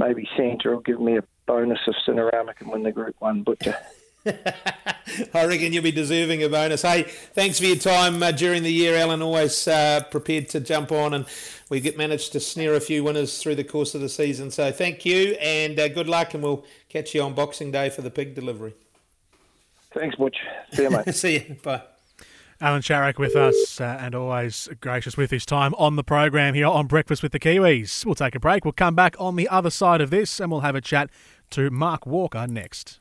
maybe 0.00 0.28
Santa 0.36 0.70
will 0.70 0.80
give 0.80 1.00
me 1.00 1.18
a 1.18 1.22
bonus 1.46 1.78
if 1.86 1.94
Cinerama 2.04 2.56
can 2.56 2.68
win 2.68 2.82
the 2.82 2.90
Group 2.90 3.14
1 3.20 3.44
Butcher. 3.44 3.76
I 5.34 5.46
reckon 5.46 5.72
you'll 5.72 5.82
be 5.82 5.92
deserving 5.92 6.42
a 6.42 6.48
bonus. 6.48 6.82
Hey, 6.82 7.02
thanks 7.02 7.58
for 7.58 7.66
your 7.66 7.76
time 7.76 8.22
uh, 8.22 8.30
during 8.30 8.62
the 8.62 8.72
year, 8.72 8.96
Alan. 8.96 9.20
Always 9.20 9.66
uh, 9.66 10.02
prepared 10.10 10.48
to 10.50 10.60
jump 10.60 10.92
on, 10.92 11.12
and 11.12 11.26
we 11.68 11.80
get 11.80 11.96
managed 11.96 12.32
to 12.32 12.40
snare 12.40 12.74
a 12.74 12.80
few 12.80 13.02
winners 13.02 13.42
through 13.42 13.56
the 13.56 13.64
course 13.64 13.94
of 13.94 14.00
the 14.00 14.08
season. 14.08 14.50
So 14.50 14.70
thank 14.70 15.04
you, 15.04 15.36
and 15.40 15.78
uh, 15.78 15.88
good 15.88 16.08
luck, 16.08 16.34
and 16.34 16.42
we'll 16.42 16.64
catch 16.88 17.14
you 17.14 17.22
on 17.22 17.34
Boxing 17.34 17.72
Day 17.72 17.90
for 17.90 18.02
the 18.02 18.10
pig 18.10 18.34
delivery. 18.34 18.74
Thanks, 19.92 20.16
Butch. 20.16 20.36
See 20.72 20.82
you, 20.82 20.90
mate. 20.90 21.14
See 21.14 21.34
you. 21.34 21.56
Bye. 21.62 21.82
Alan 22.60 22.80
Sharrock 22.80 23.18
with 23.18 23.34
us, 23.34 23.80
uh, 23.80 23.98
and 24.00 24.14
always 24.14 24.68
gracious 24.80 25.16
with 25.16 25.32
his 25.32 25.44
time 25.44 25.74
on 25.74 25.96
the 25.96 26.04
program 26.04 26.54
here 26.54 26.68
on 26.68 26.86
Breakfast 26.86 27.20
with 27.20 27.32
the 27.32 27.40
Kiwis. 27.40 28.06
We'll 28.06 28.14
take 28.14 28.36
a 28.36 28.40
break. 28.40 28.64
We'll 28.64 28.70
come 28.70 28.94
back 28.94 29.16
on 29.18 29.34
the 29.34 29.48
other 29.48 29.70
side 29.70 30.00
of 30.00 30.10
this, 30.10 30.38
and 30.38 30.48
we'll 30.48 30.60
have 30.60 30.76
a 30.76 30.80
chat 30.80 31.10
to 31.50 31.70
Mark 31.70 32.06
Walker 32.06 32.46
next. 32.46 33.00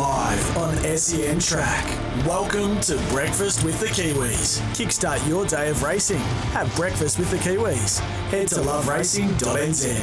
Live 0.00 0.56
on 0.56 0.74
SEN 0.96 1.38
Track. 1.40 1.84
Welcome 2.26 2.80
to 2.80 2.96
Breakfast 3.10 3.62
with 3.62 3.78
the 3.80 3.86
Kiwis. 3.88 4.58
Kickstart 4.72 5.28
your 5.28 5.44
day 5.44 5.68
of 5.68 5.82
racing. 5.82 6.16
Have 6.54 6.74
breakfast 6.74 7.18
with 7.18 7.30
the 7.30 7.36
Kiwis. 7.36 7.98
Head 8.30 8.48
to 8.48 8.60
loveracing.nz. 8.60 10.00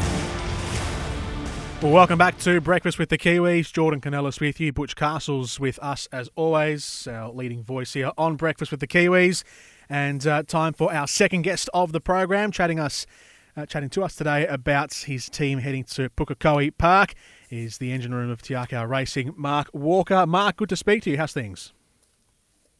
Well, 1.82 1.92
welcome 1.92 2.20
back 2.20 2.38
to 2.42 2.62
Breakfast 2.62 3.00
with 3.00 3.10
the 3.10 3.18
Kiwis. 3.18 3.74
Jordan 3.74 4.00
Canellis 4.00 4.40
with 4.40 4.60
you. 4.60 4.72
Butch 4.72 4.96
Castles 4.96 5.60
with 5.60 5.80
us 5.80 6.08
as 6.12 6.30
always, 6.36 7.08
our 7.08 7.32
leading 7.32 7.64
voice 7.64 7.94
here 7.94 8.12
on 8.20 8.36
Breakfast 8.36 8.70
with 8.70 8.82
the 8.82 8.88
Kiwis. 8.88 9.44
And 9.90 10.28
uh, 10.28 10.44
time 10.44 10.74
for 10.74 10.94
our 10.94 11.08
second 11.08 11.42
guest 11.42 11.72
of 11.74 11.92
the 11.92 12.00
program, 12.02 12.52
chatting 12.52 12.80
us, 12.80 13.08
uh, 13.56 13.66
chatting 13.66 13.90
to 13.90 14.04
us 14.04 14.14
today 14.14 14.46
about 14.46 14.94
his 14.94 15.28
team 15.28 15.58
heading 15.58 15.86
to 15.86 16.10
Pukekohe 16.10 16.78
Park. 16.78 17.16
Is 17.50 17.78
the 17.78 17.94
engine 17.94 18.14
room 18.14 18.30
of 18.30 18.42
Te 18.42 18.56
Akau 18.56 18.88
Racing, 18.90 19.34
Mark 19.38 19.70
Walker. 19.72 20.26
Mark, 20.26 20.58
good 20.58 20.68
to 20.68 20.76
speak 20.76 21.04
to 21.04 21.12
you. 21.12 21.18
How's 21.18 21.32
things? 21.32 21.72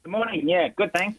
Good 0.04 0.12
morning. 0.12 0.48
Yeah, 0.48 0.68
good. 0.68 0.92
Thanks. 0.92 1.18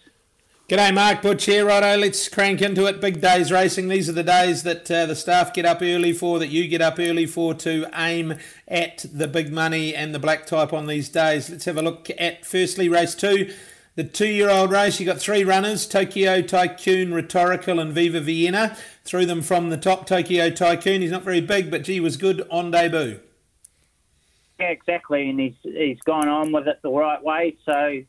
G'day, 0.69 0.93
Mark 0.93 1.23
Butch 1.23 1.47
here. 1.47 1.65
Righto, 1.65 1.97
let's 1.97 2.29
crank 2.29 2.61
into 2.61 2.85
it. 2.85 3.01
Big 3.01 3.23
days 3.23 3.51
racing. 3.51 3.89
These 3.89 4.07
are 4.11 4.13
the 4.13 4.23
days 4.23 4.65
that 4.65 4.91
uh, 4.91 5.07
the 5.07 5.17
staff 5.17 5.55
get 5.55 5.65
up 5.65 5.79
early 5.81 6.13
for, 6.13 6.39
that 6.39 6.49
you 6.49 6.69
get 6.69 6.83
up 6.83 6.99
early 6.99 7.25
for 7.25 7.55
to 7.55 7.87
aim 7.95 8.35
at 8.67 9.07
the 9.11 9.27
big 9.27 9.51
money 9.51 9.95
and 9.95 10.15
the 10.15 10.19
black 10.19 10.45
type 10.45 10.75
on 10.75 10.87
these 10.87 11.09
days. 11.09 11.49
Let's 11.49 11.65
have 11.65 11.79
a 11.79 11.83
look 11.83 12.11
at 12.19 12.45
firstly 12.45 12.91
race 12.91 13.15
two. 13.15 13.55
The 13.95 14.05
two-year-old 14.05 14.71
race, 14.71 15.01
you 15.01 15.07
got 15.07 15.21
three 15.21 15.43
runners: 15.43 15.87
Tokyo 15.87 16.43
Tycoon, 16.43 17.15
Rhetorical, 17.15 17.81
and 17.81 17.95
Viva 17.95 18.21
Vienna. 18.21 18.77
Threw 19.05 19.25
them 19.25 19.41
from 19.41 19.71
the 19.71 19.79
top. 19.79 20.07
Tokyo 20.07 20.51
Tycoon, 20.51 21.01
he's 21.01 21.11
not 21.11 21.23
very 21.23 21.41
big, 21.41 21.71
but 21.71 21.83
gee, 21.83 21.99
was 21.99 22.19
good 22.19 22.47
on 22.51 22.71
debut. 22.71 23.21
Yeah, 24.59 24.69
exactly, 24.69 25.31
and 25.31 25.39
he's 25.39 25.55
he's 25.63 26.01
gone 26.01 26.29
on 26.29 26.53
with 26.53 26.67
it 26.67 26.81
the 26.83 26.91
right 26.91 27.23
way. 27.23 27.57
So, 27.65 28.01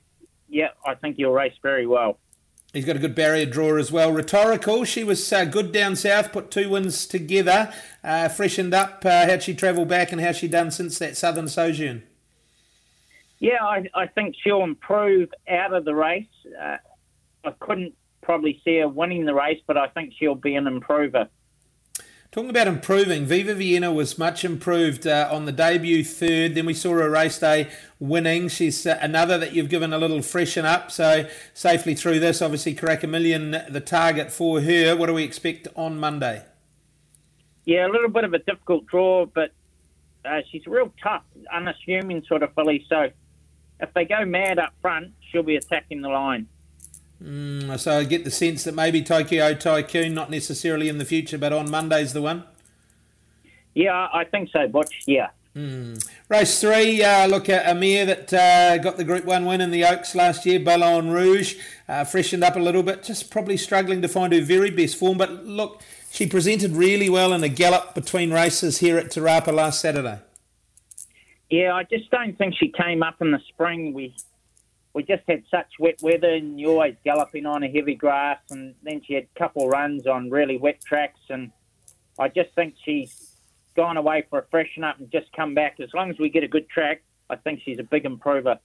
yeah, 0.48 0.70
I 0.86 0.96
think 0.96 1.18
he'll 1.18 1.32
race 1.32 1.54
very 1.62 1.86
well. 1.86 2.18
He's 2.74 2.86
got 2.86 2.96
a 2.96 3.00
good 3.00 3.16
barrier 3.16 3.48
draw 3.48 3.78
as 3.78 3.92
well. 3.92 4.12
Rhetorical, 4.12 4.84
she 4.84 5.04
was 5.04 5.32
uh, 5.34 5.46
good 5.46 5.72
down 5.72 5.96
south, 5.96 6.32
put 6.32 6.52
two 6.52 6.70
wins 6.70 7.08
together, 7.08 7.74
uh, 8.04 8.30
freshened 8.30 8.76
up. 8.76 9.04
Uh, 9.04 9.26
how'd 9.26 9.42
she 9.42 9.56
travel 9.56 9.86
back 9.86 10.12
and 10.12 10.22
how's 10.22 10.38
she 10.38 10.48
done 10.48 10.70
since 10.70 11.00
that 11.00 11.18
southern 11.18 11.48
sojourn? 11.48 12.04
Yeah, 13.40 13.64
I, 13.64 13.86
I 13.96 14.06
think 14.08 14.36
she'll 14.44 14.64
improve 14.64 15.30
out 15.50 15.74
of 15.74 15.84
the 15.84 15.96
race. 15.96 16.28
Uh, 16.62 16.78
I 17.44 17.52
couldn't 17.60 17.96
probably 18.22 18.62
see 18.64 18.80
her 18.80 18.88
winning 18.88 19.26
the 19.26 19.34
race, 19.34 19.62
but 19.66 19.78
I 19.78 19.88
think 19.88 20.14
she'll 20.20 20.36
be 20.36 20.56
an 20.56 20.68
improver. 20.68 21.28
Talking 22.32 22.52
about 22.52 22.68
improving, 22.68 23.26
Viva 23.26 23.56
Vienna 23.56 23.92
was 23.92 24.20
much 24.20 24.46
improved 24.46 25.08
uh, 25.08 25.28
on 25.32 25.46
the 25.46 25.52
debut 25.52 26.04
third. 26.04 26.54
Then 26.54 26.68
we 26.68 26.76
saw 26.76 26.92
her 26.94 27.10
race 27.10 27.40
day 27.40 27.72
winning. 28.00 28.50
She's 28.50 28.86
uh, 28.86 29.00
another 29.02 29.40
that 29.40 29.54
you've 29.54 29.70
given 29.70 29.94
a 29.94 29.98
little 29.98 30.22
freshen 30.22 30.64
up. 30.64 30.92
So 30.92 31.28
safely 31.56 31.96
through 31.96 32.20
this, 32.20 32.40
obviously, 32.40 32.76
Crack 32.76 33.02
a 33.02 33.08
Million, 33.08 33.58
the 33.68 33.82
target 33.84 34.32
for 34.32 34.62
her. 34.62 34.96
What 34.96 35.08
do 35.08 35.16
we 35.16 35.24
expect 35.24 35.70
on 35.76 36.00
Monday? 36.00 36.46
Yeah, 37.66 37.88
a 37.88 37.90
little 37.90 38.10
bit 38.10 38.26
of 38.26 38.34
a 38.36 38.40
difficult 38.40 38.86
draw, 38.86 39.26
but 39.26 39.52
uh, 40.24 40.42
she's 40.52 40.68
real 40.68 40.94
tough, 41.02 41.24
unassuming 41.52 42.24
sort 42.28 42.44
of 42.44 42.54
filly. 42.54 42.86
So 42.90 43.10
if 43.80 43.92
they 43.96 44.06
go 44.06 44.24
mad 44.24 44.60
up 44.60 44.74
front, 44.84 45.14
she'll 45.32 45.42
be 45.42 45.56
attacking 45.56 46.02
the 46.02 46.10
line. 46.10 46.46
Mm, 47.24 47.78
so 47.80 47.98
I 48.00 48.04
get 48.06 48.24
the 48.24 48.32
sense 48.32 48.64
that 48.64 48.74
maybe 48.74 49.02
Tokyo 49.02 49.54
Tycoon, 49.54 50.14
not 50.14 50.30
necessarily 50.30 50.88
in 50.88 50.98
the 50.98 51.06
future, 51.06 51.38
but 51.38 51.52
on 51.52 51.70
Monday's 51.70 52.14
the 52.14 52.22
one. 52.22 52.44
Yeah, 53.74 54.08
I 54.14 54.24
think 54.24 54.50
so, 54.52 54.68
Butch. 54.68 55.04
Yeah. 55.06 55.30
Mm. 55.56 56.08
Race 56.30 56.62
three, 56.62 57.04
uh, 57.04 57.28
look 57.28 57.50
at 57.50 57.68
Amir 57.68 58.06
that 58.06 58.34
uh, 58.34 58.78
got 58.78 58.98
the 58.98 59.04
Group 59.04 59.26
1 59.26 59.46
win 59.46 59.62
in 59.62 59.72
the 59.72 59.84
Oaks 59.84 60.16
last 60.16 60.46
year, 60.46 60.60
Ballon 60.60 61.10
Rouge, 61.10 61.56
uh, 61.88 62.04
freshened 62.06 62.44
up 62.44 62.56
a 62.56 62.60
little 62.60 62.84
bit, 62.84 63.04
just 63.04 63.32
probably 63.32 63.58
struggling 63.58 64.02
to 64.02 64.08
find 64.08 64.32
her 64.32 64.42
very 64.42 64.70
best 64.70 64.96
form. 64.96 65.18
But 65.18 65.46
look, 65.46 65.82
she 66.12 66.28
presented 66.28 66.72
really 66.72 67.10
well 67.10 67.34
in 67.34 67.44
a 67.44 67.50
gallop 67.50 67.96
between 67.96 68.32
races 68.32 68.78
here 68.78 68.98
at 68.98 69.12
Te 69.12 69.20
Rapa 69.20 69.54
last 69.54 69.82
Saturday. 69.82 70.20
Yeah, 71.50 71.74
I 71.74 71.84
just 71.84 72.10
don't 72.12 72.38
think 72.38 72.56
she 72.56 72.70
came 72.70 73.02
up 73.02 73.22
in 73.22 73.32
the 73.32 73.40
spring. 73.50 73.94
We 73.94 74.16
we 74.94 75.04
just 75.04 75.24
had 75.28 75.44
such 75.52 75.68
wet 75.80 76.02
weather, 76.02 76.34
and 76.34 76.60
you're 76.60 76.72
always 76.72 76.96
galloping 77.04 77.46
on 77.46 77.64
a 77.64 77.70
heavy 77.70 77.96
grass, 77.96 78.40
and 78.50 78.76
then 78.84 79.02
she 79.06 79.14
had 79.14 79.28
a 79.36 79.40
couple 79.40 79.68
runs 79.70 80.08
on 80.08 80.30
really 80.30 80.58
wet 80.58 80.84
tracks, 80.84 81.20
and 81.30 81.52
I 82.18 82.28
just 82.30 82.54
think 82.56 82.76
she's 82.84 83.36
gone 83.76 83.98
away 83.98 84.26
for 84.30 84.40
a 84.40 84.46
freshen 84.50 84.84
up 84.84 85.00
and 85.00 85.10
just 85.12 85.32
come 85.34 85.54
back. 85.54 85.80
As 85.80 85.94
long 85.94 86.10
as 86.10 86.18
we 86.18 86.30
get 86.30 86.44
a 86.44 86.48
good 86.48 86.68
track, 86.70 87.02
I 87.30 87.36
think 87.36 87.62
she's 87.64 87.80
a 87.80 87.84
big 87.84 88.06
improver. 88.06 88.60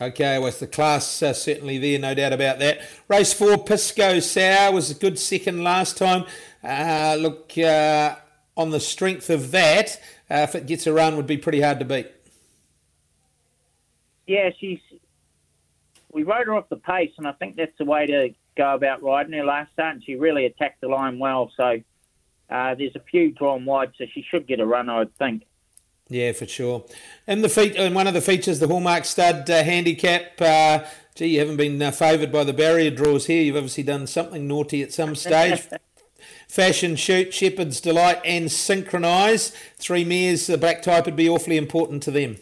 Okay, 0.00 0.38
well, 0.38 0.50
the 0.50 0.66
class 0.66 1.22
uh, 1.22 1.34
certainly 1.34 1.76
there, 1.76 1.98
no 1.98 2.14
doubt 2.14 2.32
about 2.32 2.58
that. 2.58 2.80
Race 3.06 3.34
four, 3.34 3.58
Pisco 3.58 4.18
Sour 4.18 4.72
was 4.72 4.90
a 4.90 4.94
good 4.94 5.18
second 5.18 5.62
last 5.62 5.98
time. 5.98 6.24
Uh, 6.64 7.18
look, 7.20 7.52
uh, 7.58 8.16
on 8.56 8.70
the 8.70 8.80
strength 8.80 9.28
of 9.28 9.50
that, 9.50 10.00
uh, 10.30 10.36
if 10.36 10.54
it 10.54 10.66
gets 10.66 10.86
a 10.86 10.92
run, 10.92 11.16
would 11.16 11.26
be 11.26 11.36
pretty 11.36 11.60
hard 11.60 11.78
to 11.80 11.84
beat. 11.84 12.10
Yeah, 14.26 14.50
she's 14.58 14.78
we 16.12 16.22
rode 16.22 16.46
her 16.46 16.54
off 16.54 16.68
the 16.68 16.76
pace, 16.76 17.12
and 17.18 17.26
I 17.26 17.32
think 17.32 17.56
that's 17.56 17.76
the 17.78 17.84
way 17.84 18.06
to 18.06 18.30
go 18.56 18.74
about 18.74 19.02
riding 19.02 19.32
her 19.32 19.44
last 19.44 19.72
start. 19.72 19.94
And 19.94 20.04
she 20.04 20.16
really 20.16 20.46
attacked 20.46 20.80
the 20.80 20.88
line 20.88 21.18
well. 21.18 21.50
So 21.56 21.80
uh, 22.50 22.74
there's 22.74 22.96
a 22.96 23.00
few 23.10 23.32
drawn 23.32 23.64
wide, 23.64 23.92
so 23.96 24.04
she 24.12 24.22
should 24.22 24.46
get 24.46 24.60
a 24.60 24.66
run, 24.66 24.88
I 24.88 24.98
would 24.98 25.16
think. 25.16 25.44
Yeah, 26.08 26.32
for 26.32 26.46
sure. 26.46 26.84
And 27.26 27.44
the 27.44 27.48
feat, 27.48 27.76
and 27.76 27.94
one 27.94 28.08
of 28.08 28.14
the 28.14 28.20
features, 28.20 28.58
the 28.58 28.66
Hallmark 28.66 29.04
Stud 29.04 29.48
uh, 29.48 29.62
handicap. 29.62 30.40
Uh, 30.40 30.84
gee, 31.14 31.26
you 31.26 31.38
haven't 31.38 31.56
been 31.56 31.80
uh, 31.80 31.92
favoured 31.92 32.32
by 32.32 32.42
the 32.42 32.52
barrier 32.52 32.90
draws 32.90 33.26
here. 33.26 33.42
You've 33.42 33.56
obviously 33.56 33.84
done 33.84 34.08
something 34.08 34.48
naughty 34.48 34.82
at 34.82 34.92
some 34.92 35.14
stage. 35.14 35.68
Fashion 36.48 36.96
Shoot, 36.96 37.32
Shepherd's 37.32 37.80
Delight, 37.80 38.20
and 38.24 38.46
Synchronise. 38.46 39.54
Three 39.76 40.04
mares, 40.04 40.48
the 40.48 40.58
black 40.58 40.82
type 40.82 41.06
would 41.06 41.14
be 41.14 41.28
awfully 41.28 41.56
important 41.56 42.02
to 42.02 42.10
them. 42.10 42.38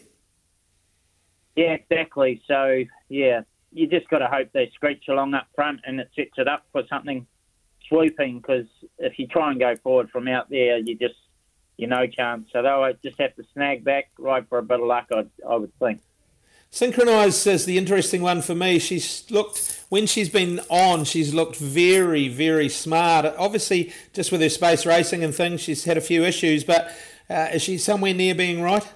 Yeah, 1.55 1.73
exactly. 1.73 2.41
So, 2.47 2.85
yeah, 3.09 3.41
you 3.71 3.87
just 3.87 4.09
got 4.09 4.19
to 4.19 4.27
hope 4.27 4.49
they 4.53 4.71
screech 4.73 5.03
along 5.07 5.33
up 5.33 5.47
front 5.55 5.81
and 5.85 5.99
it 5.99 6.09
sets 6.15 6.31
it 6.37 6.47
up 6.47 6.65
for 6.71 6.83
something 6.89 7.27
swooping. 7.87 8.39
Because 8.39 8.67
if 8.97 9.17
you 9.19 9.27
try 9.27 9.51
and 9.51 9.59
go 9.59 9.75
forward 9.77 10.09
from 10.09 10.27
out 10.27 10.49
there, 10.49 10.77
you 10.77 10.95
just 10.95 11.15
you 11.77 11.87
no 11.87 12.07
chance. 12.07 12.49
So 12.51 12.61
they'll 12.61 12.93
just 13.03 13.19
have 13.19 13.35
to 13.35 13.43
snag 13.53 13.83
back, 13.83 14.09
ride 14.17 14.47
for 14.49 14.57
a 14.57 14.63
bit 14.63 14.79
of 14.79 14.85
luck. 14.85 15.07
I, 15.13 15.25
I 15.47 15.55
would 15.55 15.77
think. 15.79 16.01
Synchronized 16.71 17.47
is 17.47 17.65
the 17.65 17.79
interesting 17.79 18.21
one 18.21 18.43
for 18.43 18.53
me. 18.53 18.77
She's 18.77 19.29
looked 19.31 19.83
when 19.89 20.05
she's 20.05 20.29
been 20.29 20.59
on, 20.69 21.03
she's 21.03 21.33
looked 21.33 21.55
very, 21.55 22.27
very 22.27 22.69
smart. 22.69 23.25
Obviously, 23.37 23.91
just 24.13 24.31
with 24.31 24.41
her 24.41 24.49
space 24.49 24.85
racing 24.85 25.23
and 25.23 25.33
things, 25.33 25.61
she's 25.61 25.85
had 25.85 25.97
a 25.97 26.01
few 26.01 26.23
issues. 26.23 26.63
But 26.63 26.95
uh, 27.27 27.49
is 27.53 27.63
she 27.63 27.79
somewhere 27.79 28.13
near 28.13 28.35
being 28.35 28.61
right? 28.61 28.87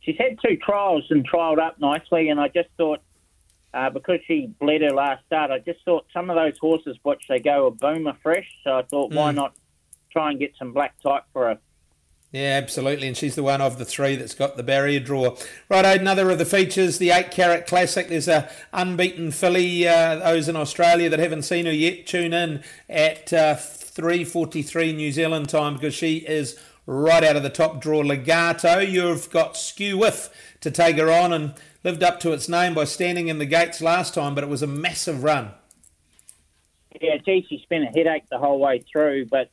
She's 0.00 0.16
had 0.18 0.38
two 0.44 0.56
trials 0.56 1.04
and 1.10 1.28
trialled 1.28 1.58
up 1.58 1.80
nicely, 1.80 2.28
and 2.28 2.40
I 2.40 2.48
just 2.48 2.68
thought 2.76 3.00
uh, 3.74 3.90
because 3.90 4.20
she 4.26 4.52
bled 4.60 4.82
her 4.82 4.90
last 4.90 5.24
start, 5.26 5.50
I 5.50 5.58
just 5.58 5.84
thought 5.84 6.06
some 6.12 6.30
of 6.30 6.36
those 6.36 6.58
horses, 6.58 6.96
watch 7.04 7.24
they 7.28 7.40
go 7.40 7.66
a 7.66 7.70
boomer 7.70 8.16
fresh, 8.22 8.48
so 8.64 8.78
I 8.78 8.82
thought, 8.82 9.12
mm. 9.12 9.16
why 9.16 9.32
not 9.32 9.54
try 10.10 10.30
and 10.30 10.38
get 10.38 10.52
some 10.58 10.72
black 10.72 10.94
type 11.00 11.24
for 11.32 11.48
her? 11.48 11.58
Yeah, 12.32 12.58
absolutely, 12.62 13.08
and 13.08 13.16
she's 13.16 13.34
the 13.34 13.42
one 13.42 13.60
of 13.60 13.76
the 13.76 13.84
three 13.84 14.16
that's 14.16 14.34
got 14.34 14.56
the 14.56 14.62
barrier 14.62 15.00
draw. 15.00 15.36
Right, 15.68 15.84
another 15.84 16.30
of 16.30 16.38
the 16.38 16.46
features, 16.46 16.96
the 16.96 17.10
eight 17.10 17.30
carat 17.30 17.66
classic. 17.66 18.08
There's 18.08 18.26
a 18.26 18.50
unbeaten 18.72 19.32
filly. 19.32 19.86
Uh, 19.86 20.16
those 20.16 20.48
in 20.48 20.56
Australia 20.56 21.10
that 21.10 21.18
haven't 21.18 21.42
seen 21.42 21.66
her 21.66 21.72
yet, 21.72 22.06
tune 22.06 22.32
in 22.32 22.62
at 22.88 23.34
uh, 23.34 23.54
three 23.56 24.24
forty 24.24 24.62
three 24.62 24.94
New 24.94 25.12
Zealand 25.12 25.50
time 25.50 25.74
because 25.74 25.92
she 25.92 26.18
is 26.18 26.58
right 26.86 27.22
out 27.22 27.36
of 27.36 27.42
the 27.42 27.50
top 27.50 27.82
draw. 27.82 27.98
Legato, 27.98 28.78
you've 28.78 29.28
got 29.28 29.54
Skew 29.54 29.98
With 29.98 30.30
to 30.62 30.70
take 30.70 30.96
her 30.96 31.12
on 31.12 31.34
and 31.34 31.52
lived 31.84 32.02
up 32.02 32.20
to 32.20 32.32
its 32.32 32.48
name 32.48 32.74
by 32.74 32.84
standing 32.84 33.28
in 33.28 33.38
the 33.38 33.46
gates 33.46 33.80
last 33.80 34.14
time, 34.14 34.34
but 34.34 34.44
it 34.44 34.50
was 34.50 34.62
a 34.62 34.66
massive 34.66 35.22
run. 35.24 35.52
Yeah, 37.00 37.16
gee, 37.24 37.44
she 37.48 37.58
spent 37.62 37.84
a 37.84 37.88
headache 37.88 38.24
the 38.30 38.38
whole 38.38 38.58
way 38.58 38.84
through, 38.90 39.26
but 39.26 39.50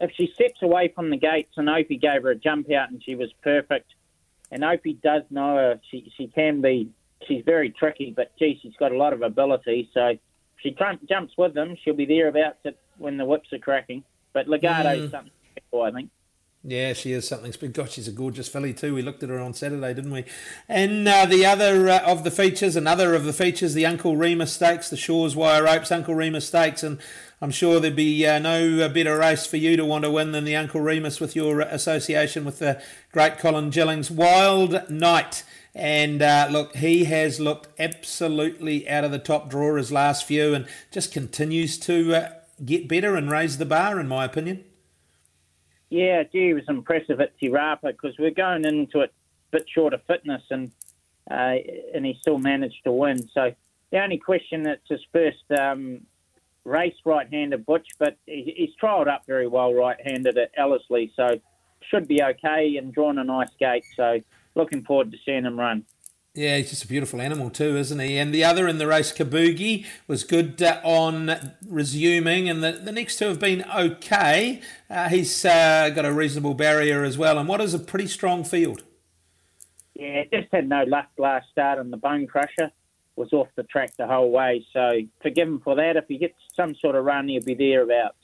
if 0.00 0.10
she 0.12 0.26
steps 0.34 0.62
away 0.62 0.88
from 0.94 1.10
the 1.10 1.16
gates 1.16 1.52
and 1.56 1.68
Opie 1.68 1.98
gave 1.98 2.22
her 2.22 2.30
a 2.30 2.34
jump 2.34 2.70
out 2.72 2.90
and 2.90 3.02
she 3.02 3.14
was 3.14 3.32
perfect, 3.42 3.94
and 4.50 4.64
Opie 4.64 4.94
does 5.02 5.22
know 5.30 5.56
her, 5.56 5.80
she, 5.90 6.12
she 6.16 6.26
can 6.28 6.60
be, 6.60 6.90
she's 7.26 7.44
very 7.44 7.70
tricky, 7.70 8.12
but 8.14 8.32
gee, 8.38 8.58
she's 8.60 8.76
got 8.78 8.92
a 8.92 8.96
lot 8.96 9.12
of 9.12 9.22
ability, 9.22 9.90
so 9.94 10.06
if 10.08 10.18
she 10.58 10.76
jumps 11.08 11.36
with 11.36 11.54
them, 11.54 11.76
she'll 11.82 11.94
be 11.94 12.06
thereabouts 12.06 12.58
when 12.98 13.16
the 13.16 13.24
whips 13.24 13.52
are 13.52 13.58
cracking. 13.58 14.02
But 14.32 14.48
Legato's 14.48 15.08
mm. 15.08 15.10
something 15.10 15.32
I 15.74 15.90
think. 15.90 16.10
Yeah, 16.66 16.94
she 16.94 17.12
is 17.12 17.28
something. 17.28 17.72
Gosh, 17.72 17.92
she's 17.92 18.08
a 18.08 18.12
gorgeous 18.12 18.48
filly 18.48 18.72
too. 18.72 18.94
We 18.94 19.02
looked 19.02 19.22
at 19.22 19.28
her 19.28 19.38
on 19.38 19.52
Saturday, 19.52 19.92
didn't 19.92 20.10
we? 20.10 20.24
And 20.66 21.06
uh, 21.06 21.26
the 21.26 21.44
other 21.44 21.90
uh, 21.90 21.98
of 22.06 22.24
the 22.24 22.30
features, 22.30 22.74
another 22.74 23.14
of 23.14 23.24
the 23.24 23.34
features, 23.34 23.74
the 23.74 23.84
Uncle 23.84 24.16
Remus 24.16 24.54
Stakes, 24.54 24.88
the 24.88 24.96
Shaw's 24.96 25.36
Wire 25.36 25.64
Ropes, 25.64 25.92
Uncle 25.92 26.14
Remus 26.14 26.46
Stakes, 26.46 26.82
and 26.82 26.98
I'm 27.42 27.50
sure 27.50 27.80
there'd 27.80 27.94
be 27.94 28.26
uh, 28.26 28.38
no 28.38 28.80
uh, 28.80 28.88
better 28.88 29.18
race 29.18 29.44
for 29.44 29.58
you 29.58 29.76
to 29.76 29.84
want 29.84 30.04
to 30.04 30.10
win 30.10 30.32
than 30.32 30.44
the 30.44 30.56
Uncle 30.56 30.80
Remus 30.80 31.20
with 31.20 31.36
your 31.36 31.60
association 31.60 32.46
with 32.46 32.60
the 32.60 32.82
great 33.12 33.36
Colin 33.36 33.68
Gillings. 33.68 34.10
Wild 34.10 34.88
Night. 34.88 35.44
And 35.74 36.22
uh, 36.22 36.48
look, 36.50 36.76
he 36.76 37.04
has 37.04 37.40
looked 37.40 37.68
absolutely 37.78 38.88
out 38.88 39.04
of 39.04 39.10
the 39.10 39.18
top 39.18 39.50
drawer 39.50 39.76
his 39.76 39.92
last 39.92 40.24
few 40.24 40.54
and 40.54 40.66
just 40.90 41.12
continues 41.12 41.78
to 41.80 42.14
uh, 42.14 42.28
get 42.64 42.88
better 42.88 43.16
and 43.16 43.30
raise 43.30 43.58
the 43.58 43.66
bar, 43.66 44.00
in 44.00 44.08
my 44.08 44.24
opinion. 44.24 44.64
Yeah, 45.94 46.24
gee, 46.24 46.48
it 46.48 46.54
was 46.54 46.64
impressive 46.68 47.20
at 47.20 47.38
Te 47.38 47.50
Rapa 47.50 47.92
because 47.92 48.18
we're 48.18 48.32
going 48.32 48.64
into 48.64 49.02
it 49.02 49.14
a 49.52 49.58
bit 49.58 49.66
short 49.72 49.94
of 49.94 50.02
fitness 50.08 50.42
and 50.50 50.72
uh, 51.30 51.54
and 51.94 52.04
he 52.04 52.18
still 52.20 52.36
managed 52.36 52.82
to 52.82 52.90
win. 52.90 53.28
So 53.28 53.52
the 53.92 54.02
only 54.02 54.18
question 54.18 54.66
it's 54.66 54.88
his 54.88 55.06
first 55.12 55.44
um, 55.56 56.00
race 56.64 56.96
right-handed 57.04 57.64
Butch, 57.64 57.86
but 58.00 58.16
he, 58.26 58.52
he's 58.56 58.70
trialled 58.82 59.06
up 59.06 59.22
very 59.28 59.46
well 59.46 59.72
right-handed 59.72 60.36
at 60.36 60.50
Ellerslie, 60.58 61.12
so 61.14 61.40
should 61.88 62.08
be 62.08 62.20
okay 62.24 62.76
and 62.76 62.92
drawn 62.92 63.18
a 63.18 63.24
nice 63.24 63.54
gate. 63.60 63.84
So 63.94 64.18
looking 64.56 64.82
forward 64.82 65.12
to 65.12 65.18
seeing 65.24 65.44
him 65.44 65.56
run. 65.56 65.84
Yeah, 66.36 66.56
he's 66.56 66.70
just 66.70 66.82
a 66.82 66.88
beautiful 66.88 67.20
animal 67.20 67.48
too, 67.48 67.76
isn't 67.76 68.00
he? 68.00 68.18
And 68.18 68.34
the 68.34 68.42
other 68.42 68.66
in 68.66 68.78
the 68.78 68.88
race, 68.88 69.12
Kabuki, 69.12 69.86
was 70.08 70.24
good 70.24 70.60
uh, 70.60 70.80
on 70.82 71.52
resuming, 71.64 72.48
and 72.48 72.60
the, 72.60 72.72
the 72.72 72.90
next 72.90 73.18
two 73.18 73.26
have 73.26 73.38
been 73.38 73.64
okay. 73.72 74.60
Uh, 74.90 75.08
he's 75.08 75.44
uh, 75.44 75.90
got 75.90 76.04
a 76.04 76.12
reasonable 76.12 76.54
barrier 76.54 77.04
as 77.04 77.16
well, 77.16 77.38
and 77.38 77.48
what 77.48 77.60
is 77.60 77.72
a 77.72 77.78
pretty 77.78 78.08
strong 78.08 78.42
field. 78.42 78.82
Yeah, 79.94 80.24
just 80.32 80.48
had 80.50 80.68
no 80.68 80.82
luck 80.82 81.06
last 81.18 81.50
start, 81.52 81.78
and 81.78 81.92
the 81.92 81.96
Bone 81.96 82.26
Crusher 82.26 82.72
was 83.14 83.32
off 83.32 83.46
the 83.54 83.62
track 83.62 83.96
the 83.96 84.08
whole 84.08 84.32
way. 84.32 84.66
So 84.72 85.02
forgive 85.22 85.46
him 85.46 85.60
for 85.60 85.76
that. 85.76 85.96
If 85.96 86.06
he 86.08 86.18
gets 86.18 86.34
some 86.56 86.74
sort 86.74 86.96
of 86.96 87.04
run, 87.04 87.28
he'll 87.28 87.44
be 87.44 87.54
thereabouts. 87.54 88.16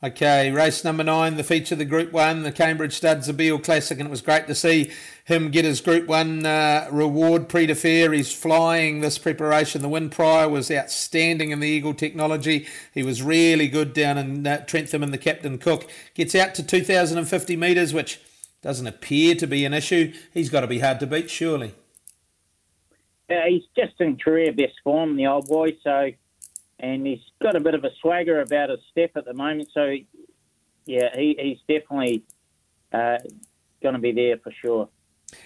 Okay, 0.00 0.52
race 0.52 0.84
number 0.84 1.02
nine, 1.02 1.36
the 1.36 1.42
feature 1.42 1.74
of 1.74 1.80
the 1.80 1.84
Group 1.84 2.12
One, 2.12 2.44
the 2.44 2.52
Cambridge 2.52 2.92
Stud 2.92 3.18
Zabeel 3.18 3.60
Classic, 3.60 3.98
and 3.98 4.06
it 4.06 4.10
was 4.10 4.20
great 4.20 4.46
to 4.46 4.54
see 4.54 4.92
him 5.24 5.50
get 5.50 5.64
his 5.64 5.80
Group 5.80 6.06
One 6.06 6.46
uh, 6.46 6.86
reward 6.92 7.48
Prise 7.48 7.66
de 7.66 7.74
Fer. 7.74 8.12
He's 8.12 8.32
flying 8.32 9.00
this 9.00 9.18
preparation. 9.18 9.82
The 9.82 9.88
win 9.88 10.08
prior 10.08 10.48
was 10.48 10.70
outstanding 10.70 11.50
in 11.50 11.58
the 11.58 11.66
Eagle 11.66 11.94
technology. 11.94 12.68
He 12.94 13.02
was 13.02 13.24
really 13.24 13.66
good 13.66 13.92
down 13.92 14.18
in 14.18 14.46
uh, 14.46 14.64
Trentham 14.66 15.02
and 15.02 15.12
the 15.12 15.18
Captain 15.18 15.58
Cook. 15.58 15.90
Gets 16.14 16.36
out 16.36 16.54
to 16.54 16.62
2,050 16.62 17.56
metres, 17.56 17.92
which 17.92 18.20
doesn't 18.62 18.86
appear 18.86 19.34
to 19.34 19.48
be 19.48 19.64
an 19.64 19.74
issue. 19.74 20.12
He's 20.32 20.48
got 20.48 20.60
to 20.60 20.68
be 20.68 20.78
hard 20.78 21.00
to 21.00 21.08
beat, 21.08 21.28
surely. 21.28 21.74
Yeah, 23.28 23.48
he's 23.48 23.64
just 23.76 24.00
in 24.00 24.16
career 24.16 24.52
best 24.52 24.74
form, 24.84 25.16
the 25.16 25.26
old 25.26 25.48
boy, 25.48 25.76
so 25.82 26.12
and 26.80 27.06
he's 27.06 27.20
got 27.42 27.56
a 27.56 27.60
bit 27.60 27.74
of 27.74 27.84
a 27.84 27.90
swagger 28.00 28.40
about 28.40 28.70
his 28.70 28.80
step 28.90 29.12
at 29.16 29.24
the 29.24 29.34
moment. 29.34 29.68
So, 29.72 29.94
yeah, 30.86 31.14
he, 31.14 31.36
he's 31.38 31.58
definitely 31.68 32.22
uh, 32.92 33.18
going 33.82 33.94
to 33.94 34.00
be 34.00 34.12
there 34.12 34.38
for 34.38 34.52
sure. 34.52 34.88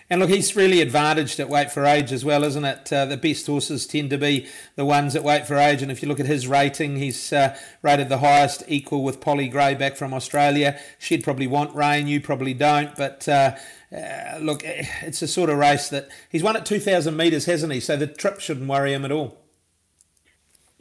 And 0.08 0.20
look, 0.20 0.30
he's 0.30 0.54
really 0.54 0.80
advantaged 0.80 1.40
at 1.40 1.48
weight 1.48 1.72
for 1.72 1.84
age 1.84 2.12
as 2.12 2.24
well, 2.24 2.44
isn't 2.44 2.64
it? 2.64 2.92
Uh, 2.92 3.04
the 3.06 3.16
best 3.16 3.46
horses 3.46 3.86
tend 3.86 4.10
to 4.10 4.18
be 4.18 4.46
the 4.76 4.84
ones 4.84 5.16
at 5.16 5.24
weight 5.24 5.46
for 5.46 5.56
age. 5.56 5.82
And 5.82 5.90
if 5.90 6.02
you 6.02 6.08
look 6.08 6.20
at 6.20 6.26
his 6.26 6.46
rating, 6.46 6.96
he's 6.96 7.32
uh, 7.32 7.58
rated 7.82 8.08
the 8.08 8.18
highest, 8.18 8.62
equal 8.68 9.02
with 9.02 9.20
Polly 9.20 9.48
Gray 9.48 9.74
back 9.74 9.96
from 9.96 10.14
Australia. 10.14 10.78
She'd 10.98 11.24
probably 11.24 11.48
want 11.48 11.74
rain, 11.74 12.06
you 12.06 12.20
probably 12.20 12.54
don't. 12.54 12.94
But 12.94 13.28
uh, 13.28 13.56
uh 13.92 14.38
look, 14.40 14.62
it's 14.64 15.22
a 15.22 15.28
sort 15.28 15.50
of 15.50 15.58
race 15.58 15.88
that 15.88 16.08
he's 16.28 16.42
won 16.42 16.56
at 16.56 16.66
2,000 16.66 17.16
metres, 17.16 17.46
hasn't 17.46 17.72
he? 17.72 17.80
So 17.80 17.96
the 17.96 18.06
trip 18.06 18.38
shouldn't 18.38 18.68
worry 18.68 18.92
him 18.92 19.04
at 19.04 19.10
all. 19.10 19.41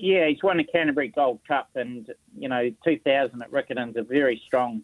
Yeah, 0.02 0.28
he's 0.28 0.42
won 0.42 0.58
the 0.58 0.64
Canterbury 0.64 1.10
Gold 1.10 1.42
Cup, 1.48 1.70
and 1.76 2.12
you 2.36 2.50
know, 2.50 2.72
2000 2.84 3.40
at 3.40 3.52
Riccarton's 3.52 3.96
a 3.98 4.02
very 4.02 4.42
strong 4.48 4.82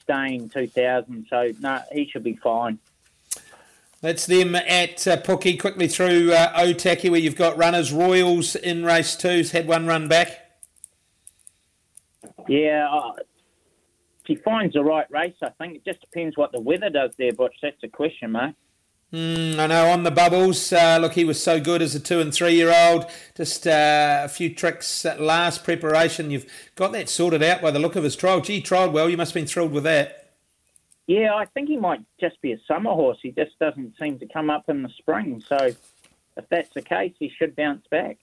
staying 0.00 0.48
2000. 0.50 1.26
So 1.28 1.50
no, 1.58 1.80
he 1.90 2.08
should 2.08 2.22
be 2.22 2.36
fine. 2.36 2.78
That's 4.02 4.26
them 4.26 4.54
at 4.54 5.06
uh, 5.08 5.20
Pookie. 5.20 5.58
Quickly 5.60 5.88
through 5.88 6.32
uh, 6.32 6.56
Otaki, 6.60 7.10
where 7.10 7.18
you've 7.18 7.34
got 7.34 7.58
runners 7.58 7.92
Royals 7.92 8.54
in 8.54 8.84
race 8.84 9.16
two's 9.16 9.50
had 9.50 9.66
one 9.66 9.88
run 9.88 10.06
back. 10.06 10.52
Yeah, 12.48 12.88
uh, 12.88 13.12
if 13.18 14.26
he 14.26 14.36
finds 14.36 14.74
the 14.74 14.84
right 14.84 15.10
race, 15.10 15.34
I 15.42 15.50
think 15.58 15.74
it 15.74 15.84
just 15.84 16.00
depends 16.02 16.36
what 16.36 16.52
the 16.52 16.60
weather 16.60 16.88
does 16.88 17.10
there, 17.18 17.32
Butch. 17.32 17.56
That's 17.60 17.82
a 17.82 17.88
question, 17.88 18.30
mate. 18.30 18.54
Mm, 19.12 19.58
I 19.58 19.66
know 19.66 19.88
on 19.88 20.04
the 20.04 20.10
bubbles. 20.12 20.72
Uh, 20.72 20.98
look, 21.00 21.14
he 21.14 21.24
was 21.24 21.42
so 21.42 21.60
good 21.60 21.82
as 21.82 21.96
a 21.96 22.00
two 22.00 22.20
and 22.20 22.32
three 22.32 22.54
year 22.54 22.72
old. 22.72 23.06
Just 23.36 23.66
uh, 23.66 24.22
a 24.24 24.28
few 24.28 24.54
tricks 24.54 25.04
at 25.04 25.20
last 25.20 25.64
preparation. 25.64 26.30
You've 26.30 26.46
got 26.76 26.92
that 26.92 27.08
sorted 27.08 27.42
out 27.42 27.60
by 27.60 27.72
the 27.72 27.80
look 27.80 27.96
of 27.96 28.04
his 28.04 28.14
trial. 28.14 28.40
Gee, 28.40 28.60
tried 28.60 28.92
well. 28.92 29.08
You 29.08 29.16
must 29.16 29.30
have 29.30 29.40
been 29.40 29.48
thrilled 29.48 29.72
with 29.72 29.84
that. 29.84 30.30
Yeah, 31.08 31.34
I 31.34 31.46
think 31.46 31.68
he 31.68 31.76
might 31.76 32.02
just 32.20 32.40
be 32.40 32.52
a 32.52 32.60
summer 32.68 32.92
horse. 32.92 33.18
He 33.20 33.32
just 33.32 33.58
doesn't 33.58 33.94
seem 34.00 34.20
to 34.20 34.26
come 34.26 34.48
up 34.48 34.68
in 34.68 34.82
the 34.82 34.90
spring. 34.90 35.42
So 35.48 35.56
if 36.36 36.48
that's 36.48 36.72
the 36.72 36.82
case, 36.82 37.12
he 37.18 37.32
should 37.36 37.56
bounce 37.56 37.84
back. 37.90 38.18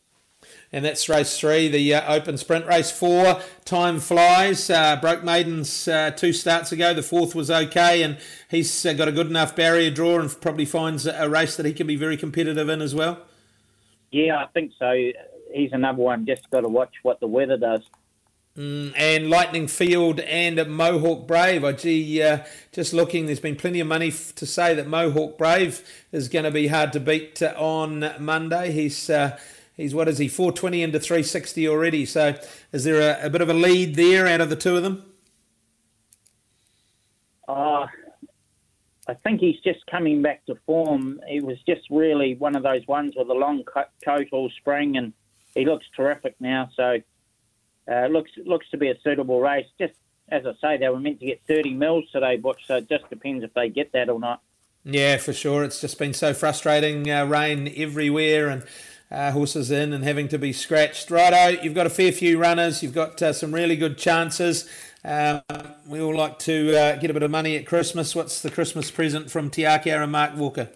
And 0.71 0.83
that's 0.83 1.07
race 1.07 1.39
three, 1.39 1.67
the 1.69 1.95
uh, 1.95 2.13
open 2.13 2.37
sprint. 2.37 2.65
Race 2.65 2.91
four, 2.91 3.41
time 3.63 3.99
flies. 3.99 4.69
Uh, 4.69 4.97
broke 4.97 5.23
maidens 5.23 5.87
uh, 5.87 6.11
two 6.11 6.33
starts 6.33 6.71
ago. 6.71 6.93
The 6.93 7.03
fourth 7.03 7.33
was 7.33 7.49
okay, 7.49 8.03
and 8.03 8.17
he's 8.49 8.85
uh, 8.85 8.93
got 8.93 9.07
a 9.07 9.13
good 9.13 9.27
enough 9.27 9.55
barrier 9.55 9.89
draw 9.89 10.19
and 10.19 10.41
probably 10.41 10.65
finds 10.65 11.05
a 11.05 11.29
race 11.29 11.55
that 11.55 11.65
he 11.65 11.73
can 11.73 11.87
be 11.87 11.95
very 11.95 12.17
competitive 12.17 12.67
in 12.69 12.81
as 12.81 12.93
well. 12.93 13.19
Yeah, 14.11 14.37
I 14.37 14.47
think 14.47 14.73
so. 14.77 14.93
He's 15.53 15.71
another 15.71 16.01
one. 16.01 16.25
Just 16.25 16.49
got 16.49 16.61
to 16.61 16.69
watch 16.69 16.93
what 17.01 17.19
the 17.19 17.27
weather 17.27 17.57
does. 17.57 17.81
Mm, 18.57 18.93
and 18.97 19.29
Lightning 19.29 19.67
Field 19.67 20.19
and 20.19 20.65
Mohawk 20.67 21.27
Brave. 21.27 21.63
Oh, 21.63 21.71
gee, 21.71 22.21
uh, 22.23 22.39
just 22.71 22.91
looking, 22.91 23.27
there's 23.27 23.39
been 23.39 23.55
plenty 23.55 23.79
of 23.79 23.87
money 23.87 24.07
f- 24.07 24.33
to 24.35 24.47
say 24.47 24.73
that 24.73 24.87
Mohawk 24.87 25.37
Brave 25.37 25.87
is 26.11 26.27
going 26.27 26.45
to 26.45 26.51
be 26.51 26.67
hard 26.67 26.91
to 26.93 26.99
beat 26.99 27.41
uh, 27.41 27.53
on 27.55 28.13
Monday. 28.19 28.71
He's 28.71 29.09
uh, 29.11 29.39
He's 29.77 29.93
what 29.93 30.07
is 30.07 30.17
he? 30.17 30.27
420 30.27 30.81
into 30.81 30.99
360 30.99 31.67
already. 31.67 32.05
So 32.05 32.35
is 32.71 32.83
there 32.83 32.99
a, 32.99 33.27
a 33.27 33.29
bit 33.29 33.41
of 33.41 33.49
a 33.49 33.53
lead 33.53 33.95
there 33.95 34.27
out 34.27 34.41
of 34.41 34.49
the 34.49 34.55
two 34.55 34.75
of 34.75 34.83
them? 34.83 35.05
Uh, 37.47 37.85
I 39.07 39.13
think 39.23 39.39
he's 39.39 39.59
just 39.63 39.85
coming 39.85 40.21
back 40.21 40.45
to 40.47 40.55
form. 40.65 41.21
He 41.27 41.39
was 41.39 41.57
just 41.67 41.81
really 41.89 42.35
one 42.35 42.55
of 42.55 42.63
those 42.63 42.85
ones 42.87 43.13
with 43.15 43.29
a 43.29 43.33
long 43.33 43.63
coat 44.03 44.27
all 44.31 44.49
spring, 44.57 44.97
and 44.97 45.13
he 45.53 45.63
looks 45.63 45.85
terrific 45.95 46.35
now. 46.39 46.69
So 46.75 46.97
uh, 47.89 48.07
looks 48.07 48.31
looks 48.45 48.69
to 48.71 48.77
be 48.77 48.89
a 48.89 48.99
suitable 49.03 49.39
race. 49.39 49.67
Just 49.79 49.93
as 50.29 50.45
I 50.45 50.53
say, 50.59 50.77
they 50.77 50.89
were 50.89 50.99
meant 50.99 51.19
to 51.21 51.25
get 51.25 51.41
30 51.47 51.75
mils 51.75 52.05
today, 52.11 52.35
Butch. 52.35 52.61
So 52.65 52.77
it 52.77 52.89
just 52.89 53.09
depends 53.09 53.43
if 53.43 53.53
they 53.53 53.69
get 53.69 53.93
that 53.93 54.09
or 54.09 54.19
not. 54.19 54.41
Yeah, 54.83 55.17
for 55.17 55.33
sure. 55.33 55.63
It's 55.63 55.79
just 55.79 55.99
been 55.99 56.13
so 56.13 56.33
frustrating. 56.33 57.09
Uh, 57.09 57.25
rain 57.25 57.71
everywhere, 57.77 58.49
and 58.49 58.63
uh, 59.11 59.31
horses 59.31 59.71
in 59.71 59.93
and 59.93 60.03
having 60.03 60.27
to 60.29 60.37
be 60.37 60.53
scratched. 60.53 61.09
Righto, 61.09 61.61
you've 61.61 61.73
got 61.73 61.87
a 61.87 61.89
fair 61.89 62.11
few 62.11 62.37
runners. 62.37 62.83
You've 62.83 62.93
got 62.93 63.21
uh, 63.21 63.33
some 63.33 63.53
really 63.53 63.75
good 63.75 63.97
chances. 63.97 64.69
Uh, 65.03 65.41
we 65.87 66.01
all 66.01 66.15
like 66.15 66.39
to 66.39 66.77
uh, 66.77 66.95
get 66.97 67.09
a 67.09 67.13
bit 67.13 67.23
of 67.23 67.31
money 67.31 67.55
at 67.55 67.65
Christmas. 67.65 68.15
What's 68.15 68.41
the 68.41 68.51
Christmas 68.51 68.91
present 68.91 69.31
from 69.31 69.49
Te 69.49 69.63
Akau 69.63 70.03
and 70.03 70.11
Mark 70.11 70.35
Walker? 70.35 70.69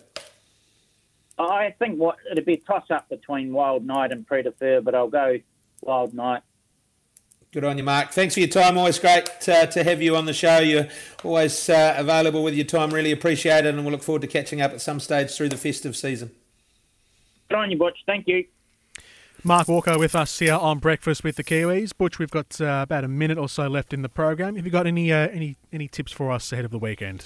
I 1.38 1.76
think 1.80 1.98
what 2.00 2.18
it'd 2.32 2.46
be 2.46 2.54
a 2.54 2.58
toss 2.58 2.90
up 2.92 3.10
between 3.10 3.52
Wild 3.52 3.86
Night 3.86 4.12
and 4.12 4.26
Prise 4.28 4.44
de 4.44 4.52
Fer, 4.52 4.82
but 4.82 4.96
I'll 4.96 5.08
go 5.08 5.40
Wild 5.82 6.14
Night. 6.14 6.44
Good 7.52 7.66
on 7.66 7.78
you, 7.78 7.84
Mark. 7.84 8.12
Thanks 8.12 8.36
for 8.36 8.40
your 8.40 8.48
time. 8.48 8.78
Always 8.78 8.98
great 8.98 9.30
uh, 9.50 9.66
to 9.66 9.84
have 9.84 10.02
you 10.02 10.16
on 10.16 10.26
the 10.26 10.34
show. 10.34 10.60
You're 10.60 10.88
always 11.24 11.70
uh, 11.70 11.96
available 11.98 12.44
with 12.44 12.54
your 12.54 12.66
time. 12.66 12.94
Really 12.94 13.12
appreciate 13.12 13.66
it, 13.66 13.74
and 13.74 13.84
we'll 13.84 13.92
look 13.92 14.04
forward 14.04 14.22
to 14.22 14.28
catching 14.28 14.62
up 14.62 14.72
at 14.72 14.80
some 14.80 15.02
stage 15.02 15.36
through 15.36 15.50
the 15.50 15.58
festive 15.58 15.98
season. 15.98 16.32
Good 17.52 17.58
on 17.58 17.70
you, 17.70 17.78
Butch. 17.78 17.98
Thank 18.06 18.30
you. 18.30 18.46
Mark 19.44 19.68
Walker 19.68 20.00
with 20.00 20.16
us 20.16 20.40
here 20.40 20.54
on 20.54 20.80
Breakfast 20.80 21.22
with 21.22 21.36
the 21.36 21.44
Kiwis. 21.44 21.92
Butch, 21.98 22.18
we've 22.18 22.32
got 22.32 22.62
uh, 22.62 22.80
about 22.84 23.04
a 23.04 23.10
minute 23.10 23.38
or 23.38 23.50
so 23.50 23.68
left 23.68 23.92
in 23.92 24.04
the 24.04 24.08
program. 24.08 24.56
Have 24.56 24.66
you 24.66 24.72
got 24.72 24.88
any 24.88 25.12
uh, 25.12 25.28
any 25.28 25.58
any 25.74 25.90
tips 25.90 26.14
for 26.14 26.32
us 26.32 26.54
ahead 26.54 26.64
of 26.64 26.72
the 26.72 26.80
weekend? 26.80 27.26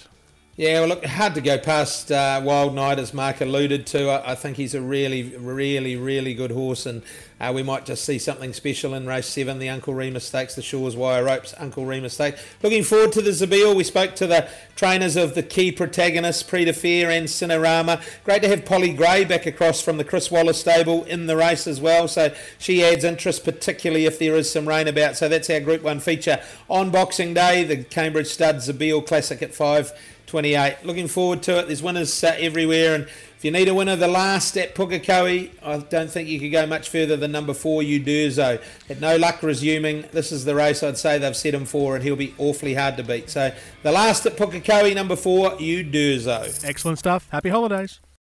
Yeah, 0.58 0.80
well, 0.80 0.88
look, 0.88 1.04
hard 1.04 1.36
to 1.36 1.42
go 1.42 1.58
past 1.58 2.14
uh, 2.14 2.40
Wild 2.42 2.74
Night, 2.74 2.98
as 2.98 3.14
Mark 3.14 3.42
alluded 3.42 3.86
to. 3.88 4.08
I, 4.08 4.32
I, 4.32 4.36
think 4.36 4.56
he's 4.56 4.74
a 4.74 4.80
really, 4.80 5.36
really, 5.36 5.98
really 5.98 6.34
good 6.34 6.52
horse, 6.52 6.86
and 6.86 7.02
uh, 7.42 7.52
we 7.54 7.62
might 7.62 7.86
just 7.86 8.06
see 8.06 8.18
something 8.18 8.54
special 8.54 8.94
in 8.94 9.06
race 9.06 9.28
seven, 9.28 9.60
the 9.60 9.68
Uncle 9.68 9.94
Remus 9.94 10.24
Stakes, 10.24 10.56
the 10.56 10.62
Shaw's 10.62 10.96
Wire 10.96 11.26
Ropes 11.26 11.54
Uncle 11.58 11.86
Remus 11.86 12.14
Stakes. 12.14 12.42
Looking 12.64 12.84
forward 12.84 13.12
to 13.12 13.22
the 13.22 13.32
Zabeel. 13.32 13.76
We 13.76 13.84
spoke 13.84 14.16
to 14.16 14.28
the 14.28 14.48
trainers 14.78 15.18
of 15.18 15.36
the 15.36 15.44
key 15.44 15.74
protagonists, 15.74 16.44
de 16.44 16.72
Fer 16.72 17.12
and 17.12 17.28
Cinerama. 17.28 18.02
Great 18.24 18.42
to 18.44 18.48
have 18.48 18.64
Polly 18.64 18.94
Gray 18.94 19.26
back 19.26 19.46
across 19.46 19.82
from 19.82 19.98
the 19.98 20.06
Chris 20.06 20.32
Waller 20.32 20.54
stable 20.54 21.04
in 21.04 21.28
the 21.28 21.36
race 21.36 21.68
as 21.68 21.82
well, 21.82 22.08
so 22.08 22.34
she 22.60 22.82
adds 22.82 23.04
interest, 23.04 23.44
particularly 23.44 24.06
if 24.06 24.20
there 24.20 24.38
is 24.38 24.50
some 24.50 24.70
rain 24.70 24.88
about. 24.88 25.18
So 25.18 25.28
that's 25.28 25.50
our 25.50 25.60
Group 25.60 25.82
1 25.82 26.00
feature 26.00 26.42
on 26.70 26.92
Boxing 26.92 27.34
Day, 27.34 27.66
the 27.66 27.84
Cambridge 27.84 28.28
Stud 28.28 28.56
Zabeel 28.60 29.06
Classic 29.06 29.42
at 29.42 29.54
5. 29.54 29.92
28. 30.28 30.78
Looking 30.84 31.08
forward 31.08 31.44
to 31.44 31.60
it. 31.60 31.68
There's 31.68 31.84
winners 31.84 32.24
everywhere, 32.24 32.96
and 32.96 33.04
if 33.38 33.44
you 33.44 33.52
need 33.52 33.68
a 33.68 33.74
winner, 33.74 33.96
the 33.96 34.08
last 34.08 34.58
at 34.58 34.76
Pukekohe, 34.76 35.52
I 35.64 35.78
don't 35.78 36.10
think 36.10 36.30
you 36.30 36.40
could 36.40 36.52
go 36.52 36.66
much 36.66 36.90
further 36.90 37.18
than 37.18 37.32
number 37.32 37.54
four, 37.54 37.82
Udurzo. 37.82 38.62
Had 38.88 39.02
no 39.02 39.18
luck 39.18 39.44
resuming. 39.44 40.06
This 40.12 40.32
is 40.32 40.46
the 40.46 40.56
race 40.56 40.84
I'd 40.84 40.98
say 40.98 41.18
they've 41.18 41.36
set 41.36 41.54
him 41.54 41.66
for, 41.66 41.96
and 41.96 42.04
he'll 42.04 42.16
be 42.16 42.34
awfully 42.38 42.74
hard 42.74 42.98
to 42.98 43.04
beat. 43.04 43.30
So 43.30 43.54
the 43.84 43.92
last 43.92 44.26
at 44.26 44.38
Pukekohe, 44.38 44.96
number 44.96 45.16
four, 45.16 45.52
Udurzo. 45.52 46.64
Excellent 46.64 47.00
stuff. 47.00 47.28
Happy 47.30 47.50
holidays. 47.50 48.00